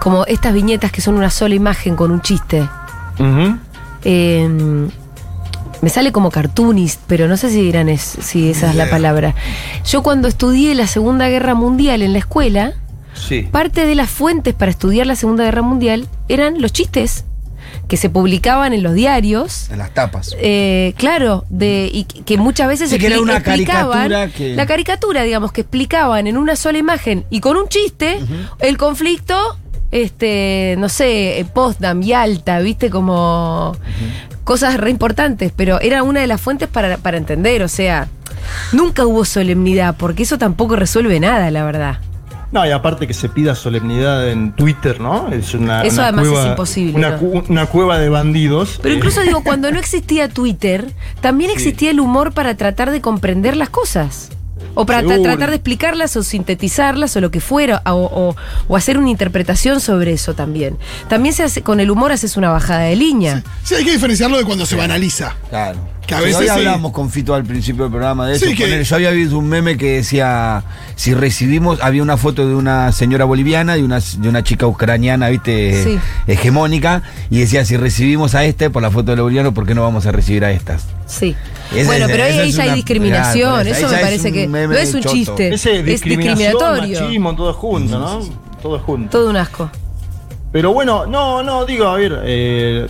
como 0.00 0.24
estas 0.26 0.52
viñetas 0.52 0.92
que 0.92 1.00
son 1.00 1.14
una 1.14 1.30
sola 1.30 1.54
imagen 1.54 1.96
con 1.96 2.10
un 2.10 2.20
chiste. 2.20 2.68
Em, 4.04 4.88
me 5.80 5.88
sale 5.90 6.12
como 6.12 6.30
cartoonist, 6.30 7.00
pero 7.06 7.28
no 7.28 7.36
sé 7.36 7.50
si 7.50 7.60
dirán 7.62 7.88
es, 7.88 8.00
si 8.02 8.50
esa 8.50 8.70
es 8.70 8.76
la 8.76 8.88
palabra. 8.88 9.34
Yo 9.86 10.02
cuando 10.02 10.28
estudié 10.28 10.74
la 10.74 10.86
Segunda 10.86 11.28
Guerra 11.28 11.54
Mundial 11.54 12.02
en 12.02 12.12
la 12.12 12.18
escuela, 12.18 12.72
Sí. 13.14 13.42
parte 13.50 13.86
de 13.86 13.94
las 13.94 14.10
fuentes 14.10 14.54
para 14.54 14.70
estudiar 14.70 15.06
la 15.06 15.14
Segunda 15.16 15.44
Guerra 15.44 15.62
Mundial 15.62 16.08
eran 16.28 16.60
los 16.60 16.72
chistes 16.72 17.24
que 17.88 17.96
se 17.96 18.08
publicaban 18.10 18.72
en 18.72 18.82
los 18.82 18.94
diarios. 18.94 19.70
En 19.70 19.78
las 19.78 19.90
tapas. 19.92 20.34
Eh, 20.40 20.94
claro, 20.96 21.44
de, 21.50 21.90
y 21.92 22.04
que 22.04 22.38
muchas 22.38 22.66
veces 22.68 22.88
Sí, 22.90 22.96
era 22.96 23.16
expli- 23.16 23.20
una 23.22 23.36
explicaban 23.36 24.08
caricatura 24.10 24.28
que- 24.28 24.54
la 24.56 24.66
caricatura, 24.66 25.22
digamos, 25.22 25.52
que 25.52 25.60
explicaban 25.62 26.26
en 26.26 26.36
una 26.38 26.56
sola 26.56 26.78
imagen 26.78 27.24
y 27.30 27.40
con 27.40 27.56
un 27.56 27.68
chiste 27.68 28.18
el 28.60 28.78
conflicto, 28.78 29.58
este, 29.94 30.74
no 30.78 30.88
sé, 30.88 31.38
eh, 31.38 31.44
Potsdam, 31.44 32.02
Yalta, 32.02 32.58
viste, 32.58 32.90
como 32.90 33.76
cosas 34.42 34.76
re 34.76 34.90
importantes, 34.90 35.52
pero 35.54 35.80
era 35.80 36.02
una 36.02 36.20
de 36.20 36.26
las 36.26 36.40
fuentes 36.40 36.68
para, 36.68 36.96
para 36.98 37.16
entender, 37.16 37.62
o 37.62 37.68
sea, 37.68 38.08
nunca 38.72 39.06
hubo 39.06 39.24
solemnidad, 39.24 39.94
porque 39.96 40.24
eso 40.24 40.36
tampoco 40.36 40.74
resuelve 40.74 41.20
nada, 41.20 41.48
la 41.52 41.64
verdad. 41.64 41.98
No, 42.50 42.64
y 42.66 42.70
aparte 42.72 43.06
que 43.06 43.14
se 43.14 43.28
pida 43.28 43.54
solemnidad 43.54 44.28
en 44.30 44.52
Twitter, 44.52 45.00
¿no? 45.00 45.28
Es 45.32 45.54
una, 45.54 45.82
Eso 45.82 45.96
una 45.96 46.08
además 46.08 46.26
es 46.26 46.46
imposible, 46.46 46.96
Una, 46.98 47.16
cu- 47.16 47.42
una 47.48 47.66
cueva 47.66 47.98
de 47.98 48.08
bandidos. 48.08 48.78
Pero 48.82 48.94
Eh, 48.94 48.98
incluso 48.98 49.22
digo, 49.22 49.42
cuando 49.42 49.70
no 49.72 49.78
existía 49.78 50.28
Twitter, 50.28 50.86
también 51.20 51.50
Sí. 51.54 51.56
existía 51.56 51.90
el 51.90 52.00
humor 52.00 52.32
para 52.32 52.56
tratar 52.56 52.90
de 52.90 53.00
comprender 53.00 53.56
las 53.56 53.70
cosas. 53.70 54.30
O 54.74 54.86
para 54.86 55.02
tra- 55.02 55.22
tratar 55.22 55.50
de 55.50 55.56
explicarlas 55.56 56.16
o 56.16 56.22
sintetizarlas 56.22 57.16
o 57.16 57.20
lo 57.20 57.30
que 57.30 57.40
fuera, 57.40 57.82
o, 57.86 57.92
o- 57.92 58.36
o 58.68 58.76
hacer 58.76 58.98
una 58.98 59.10
interpretación 59.10 59.80
sobre 59.80 60.12
eso 60.12 60.34
también. 60.34 60.76
También 61.08 61.34
se 61.34 61.42
hace, 61.44 61.62
con 61.62 61.80
el 61.80 61.90
humor 61.90 62.12
haces 62.12 62.36
una 62.36 62.50
bajada 62.50 62.80
de 62.80 62.96
línea. 62.96 63.42
Sí, 63.62 63.74
hay 63.74 63.84
que 63.84 63.92
diferenciarlo 63.92 64.36
de 64.36 64.44
cuando 64.44 64.66
se 64.66 64.76
banaliza. 64.76 65.36
Claro. 65.48 65.78
Que 66.06 66.14
a 66.14 66.18
Sí, 66.18 66.24
veces 66.24 66.40
hoy 66.40 66.44
sí. 66.46 66.50
hablamos 66.50 66.92
con 66.92 67.10
Fito 67.10 67.34
al 67.34 67.44
principio 67.44 67.84
del 67.84 67.90
programa 67.92 68.26
de 68.26 68.36
eso. 68.36 68.44
Sí, 68.46 68.54
que- 68.54 68.64
Ponele, 68.64 68.84
yo 68.84 68.96
había 68.96 69.10
visto 69.10 69.38
un 69.38 69.48
meme 69.48 69.76
que 69.78 69.92
decía, 69.96 70.62
si 70.96 71.14
recibimos, 71.14 71.80
había 71.80 72.02
una 72.02 72.16
foto 72.18 72.46
de 72.46 72.54
una 72.54 72.92
señora 72.92 73.24
boliviana 73.24 73.78
y 73.78 73.82
una, 73.82 74.00
de 74.00 74.28
una 74.28 74.42
chica 74.42 74.66
ucraniana, 74.66 75.30
viste, 75.30 75.82
Sí. 75.82 75.98
hegemónica, 76.26 77.02
y 77.30 77.38
decía, 77.38 77.64
si 77.64 77.76
recibimos 77.78 78.34
a 78.34 78.44
este 78.44 78.68
por 78.68 78.82
la 78.82 78.90
foto 78.90 79.12
del 79.12 79.22
boliviano, 79.22 79.54
¿por 79.54 79.66
qué 79.66 79.74
no 79.74 79.82
vamos 79.82 80.04
a 80.06 80.12
recibir 80.12 80.44
a 80.44 80.52
estas? 80.52 80.84
Sí. 81.06 81.34
Ese 81.74 81.84
bueno, 81.86 82.04
es- 82.06 82.10
pero 82.12 82.24
ahí, 82.24 82.48
es 82.50 82.56
ya 82.56 82.64
hay 82.64 82.74
discriminación. 82.74 83.66
eso, 83.66 83.88
me 83.88 83.94
es 83.96 84.00
parece 84.02 84.32
que 84.32 84.46
no 84.46 84.72
es 84.72 84.94
un 84.94 85.00
choto. 85.02 85.14
chiste. 85.14 85.54
Ese 85.54 85.78
es 85.78 85.84
discriminación, 85.86 86.52
discriminatorio. 86.52 87.00
machismo, 87.00 87.34
todo 87.36 87.52
junto, 87.54 87.98
¿no? 87.98 88.20
Todo 88.62 88.78
junto. 88.78 89.10
Todo 89.10 89.30
un 89.30 89.36
asco. 89.36 89.70
Pero 90.54 90.72
bueno, 90.72 91.04
no, 91.04 91.42
no, 91.42 91.66
digo, 91.66 91.88
a 91.88 91.96
ver, 91.96 92.20
eh, 92.22 92.86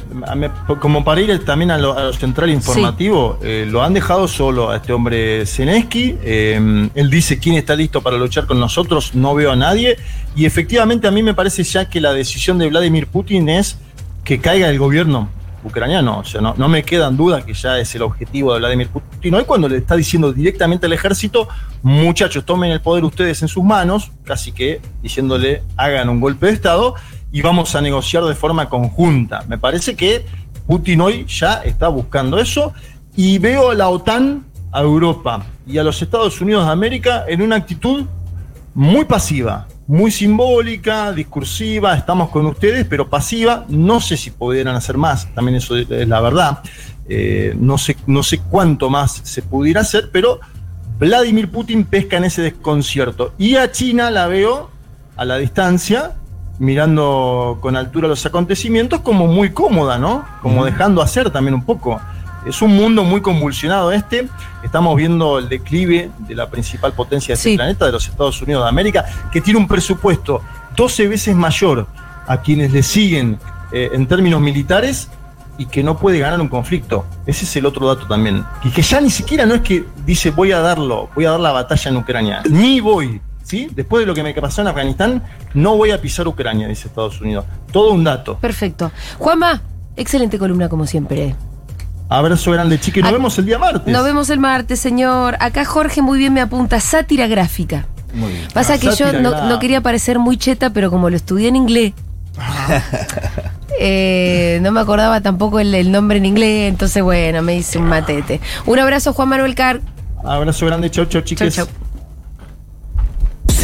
como 0.81 1.03
para 1.03 1.23
ir 1.23 1.45
también 1.47 1.71
a 1.71 1.79
lo, 1.79 1.97
a 1.97 2.03
lo 2.03 2.13
central 2.13 2.51
informativo, 2.51 3.39
eh, 3.43 3.67
lo 3.67 3.83
han 3.83 3.95
dejado 3.95 4.29
solo 4.29 4.71
a 4.71 4.77
este 4.77 4.93
hombre 4.93 5.47
Zelensky. 5.47 6.15
eh, 6.23 6.91
él 6.95 7.09
dice 7.09 7.39
quién 7.39 7.55
está 7.55 7.75
listo 7.75 8.03
para 8.03 8.19
luchar 8.19 8.45
con 8.45 8.61
nosotros, 8.61 9.15
no 9.15 9.35
veo 9.35 9.51
a 9.51 9.57
nadie. 9.57 9.97
Y 10.37 10.45
efectivamente 10.45 11.09
a 11.09 11.11
mí 11.11 11.23
me 11.23 11.33
parece 11.33 11.63
ya 11.65 11.89
que 11.89 12.03
la 12.03 12.13
decisión 12.13 12.59
de 12.59 12.69
Vladimir 12.69 13.07
Putin 13.07 13.49
es 13.49 13.79
que 14.25 14.41
caiga 14.41 14.69
el 14.69 14.79
gobierno 14.79 15.31
ucraniano. 15.65 16.19
O 16.19 16.25
sea, 16.25 16.43
no, 16.43 16.55
no 16.59 16.69
me 16.69 16.83
quedan 16.83 17.17
dudas 17.17 17.45
que 17.45 17.55
ya 17.55 17.79
es 17.79 17.95
el 17.95 18.03
objetivo 18.03 18.53
de 18.53 18.59
Vladimir 18.59 18.89
Putin. 18.89 19.37
Hoy 19.37 19.45
cuando 19.45 19.71
le 19.71 19.79
está 19.79 19.97
diciendo 19.97 20.35
directamente 20.35 20.85
al 20.85 20.93
ejército, 20.93 21.49
muchachos, 21.83 22.45
tomen 22.45 22.71
el 22.73 22.83
poder 22.83 23.05
ustedes 23.05 23.41
en 23.41 23.49
sus 23.49 23.65
manos, 23.65 24.13
casi 24.25 24.53
que 24.53 24.83
diciéndole 25.03 25.63
hagan 25.79 26.11
un 26.11 26.21
golpe 26.21 26.45
de 26.45 26.53
Estado 26.53 26.95
y 27.35 27.43
vamos 27.43 27.75
a 27.75 27.81
negociar 27.81 28.23
de 28.27 28.35
forma 28.37 28.69
conjunta. 28.69 29.45
Me 29.49 29.59
parece 29.59 29.97
que 29.97 30.25
Putin 30.69 31.01
hoy 31.01 31.27
ya 31.27 31.55
está 31.65 31.89
buscando 31.89 32.39
eso 32.39 32.73
y 33.17 33.39
veo 33.41 33.73
a 33.73 33.75
la 33.75 33.89
OTAN, 33.89 34.47
a 34.71 34.83
Europa 34.83 35.45
y 35.67 35.79
a 35.79 35.83
los 35.83 36.01
Estados 36.01 36.41
Unidos 36.41 36.65
de 36.65 36.71
América 36.71 37.25
en 37.27 37.43
una 37.43 37.57
actitud 37.57 38.07
muy 38.73 39.05
pasiva, 39.05 39.67
muy 39.89 40.13
simbólica, 40.13 41.11
discursiva, 41.11 41.97
estamos 41.97 42.29
con 42.31 42.47
ustedes, 42.47 42.87
pero 42.89 43.11
pasiva. 43.11 43.65
No 43.69 44.01
sé 44.01 44.17
si 44.17 44.31
pudieran 44.31 44.77
hacer 44.77 44.97
más, 44.97 45.27
también 45.35 45.57
eso 45.57 45.77
es 45.77 45.89
la 46.07 46.21
verdad. 46.21 46.61
Eh, 47.09 47.53
no, 47.59 47.79
sé, 47.79 47.97
no 48.07 48.23
sé 48.23 48.39
cuánto 48.39 48.89
más 48.91 49.23
se 49.25 49.43
pudiera 49.43 49.81
hacer, 49.81 50.11
pero 50.13 50.39
Vladimir 51.01 51.51
Putin 51.51 51.85
pesca 51.85 52.17
en 52.17 52.27
ese 52.27 52.43
desconcierto. 52.43 53.35
Y 53.39 53.57
a 53.57 53.73
China 53.73 54.13
la 54.13 54.29
veo 54.29 54.71
a 55.17 55.25
la 55.25 55.37
distancia, 55.39 56.15
mirando 56.59 57.59
con 57.61 57.77
altura 57.77 58.09
los 58.09 58.25
acontecimientos, 58.27 59.01
como 59.01 59.27
muy 59.27 59.51
cómoda, 59.53 59.99
¿no? 59.99 60.25
Como 60.43 60.65
dejando 60.65 61.03
hacer 61.03 61.31
también 61.31 61.55
un 61.55 61.65
poco. 61.65 62.01
Es 62.47 62.61
un 62.61 62.77
mundo 62.77 63.05
muy 63.05 63.23
convulsionado 63.23 63.91
este. 63.93 64.29
Estamos 64.63 64.97
viendo 64.97 65.39
el 65.39 65.49
declive 65.49 66.11
de 66.19 66.35
la 66.35 66.49
principal 66.51 66.93
potencia 66.93 67.29
de 67.33 67.35
este 67.35 67.51
Sí. 67.51 67.57
planeta, 67.57 67.87
de 67.87 67.93
los 67.93 68.07
Estados 68.07 68.41
Unidos 68.43 68.65
de 68.65 68.69
América, 68.69 69.05
que 69.33 69.41
tiene 69.41 69.59
un 69.59 69.67
presupuesto 69.67 70.43
12 70.77 71.09
veces 71.09 71.35
mayor 71.35 71.87
a 72.27 72.39
quienes 72.39 72.73
le 72.73 72.83
siguen 72.83 73.39
eh, 73.73 73.91
en 73.93 74.07
términos 74.07 74.41
militares 74.41 75.09
y 75.57 75.67
que 75.67 75.83
no 75.83 75.97
puede 75.97 76.19
ganar 76.19 76.41
un 76.41 76.49
conflicto. 76.49 77.07
Ese 77.27 77.45
es 77.45 77.57
el 77.57 77.65
otro 77.67 77.87
dato 77.87 78.07
también. 78.07 78.45
Y 78.63 78.71
que 78.71 78.83
ya 78.83 79.01
ni 79.01 79.11
siquiera 79.11 79.47
no 79.47 79.55
es 79.55 79.63
que 79.63 79.85
dice 80.05 80.31
voy 80.31 80.53
a 80.53 80.61
darlo, 80.61 81.09
voy 81.15 81.25
a 81.25 81.31
dar 81.33 81.41
la 81.41 81.53
batalla 81.53 81.91
en 81.91 81.97
Ucrania. 81.97 82.43
Ni 82.51 82.81
voy. 82.81 83.21
¿Sí? 83.55 83.69
Después 83.75 84.01
de 84.03 84.07
lo 84.07 84.15
que 84.15 84.23
me 84.23 84.35
pasó 84.35 84.63
en 84.63 84.69
Afganistán, 84.69 85.23
no 85.55 85.77
voy 85.77 85.91
a 85.93 86.01
pisar 86.01 86.27
Ucrania, 86.27 86.67
dice 86.69 86.89
Estados 86.89 87.21
Unidos. 87.21 87.45
Todo 87.73 87.93
un 87.93 88.03
dato. 88.05 88.37
Perfecto. 88.39 88.91
Juanma, 89.19 89.63
excelente 89.97 90.39
columna 90.39 90.69
como 90.69 90.87
siempre. 90.87 91.35
Abrazo 92.09 92.51
grande, 92.51 92.79
chique. 92.81 93.01
Nos 93.01 93.11
Ah, 93.11 93.13
vemos 93.13 93.39
el 93.39 93.47
día 93.47 93.59
martes. 93.59 93.93
Nos 93.93 94.05
vemos 94.05 94.29
el 94.31 94.39
martes, 94.41 94.79
señor. 94.81 95.37
Acá 95.41 95.65
Jorge 95.65 96.03
muy 96.03 96.19
bien 96.19 96.33
me 96.35 96.41
apunta 96.41 96.81
sátira 96.81 97.27
gráfica. 97.29 97.87
Muy 98.13 98.33
bien. 98.33 98.49
Pasa 98.53 98.75
Ah, 98.75 98.79
que 98.79 98.95
yo 98.95 99.13
no, 99.21 99.59
quería 99.59 99.81
parecer 99.81 100.19
muy 100.19 100.37
cheta, 100.37 100.71
pero 100.71 100.91
como 100.91 101.09
lo 101.11 101.17
estudié 101.17 101.49
en 101.49 101.57
inglés, 101.57 101.93
eh, 103.81 104.59
no 104.63 104.71
me 104.73 104.81
acordaba 104.81 105.21
tampoco 105.21 105.59
el, 105.61 105.75
el 105.75 105.91
nombre 105.91 106.19
en 106.19 106.27
inglés, 106.27 106.69
entonces 106.71 107.03
bueno, 107.03 107.43
me 107.43 107.57
hice 107.57 107.79
un 107.79 107.87
matete. 107.87 108.41
Un 108.67 108.79
abrazo, 108.79 109.13
Juan 109.13 109.29
Manuel 109.29 109.55
Car. 109.55 109.81
Abrazo 110.25 110.67
grande, 110.67 110.91
chau, 110.91 111.05
chau, 111.07 111.21
Chau, 111.21 111.23
chiques. 111.23 111.55
chau. 111.57 111.67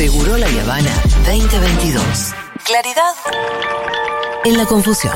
Seguro 0.00 0.38
la 0.38 0.46
Habana 0.46 0.90
2022. 1.26 2.32
Claridad 2.64 3.12
en 4.46 4.56
la 4.56 4.64
confusión. 4.64 5.12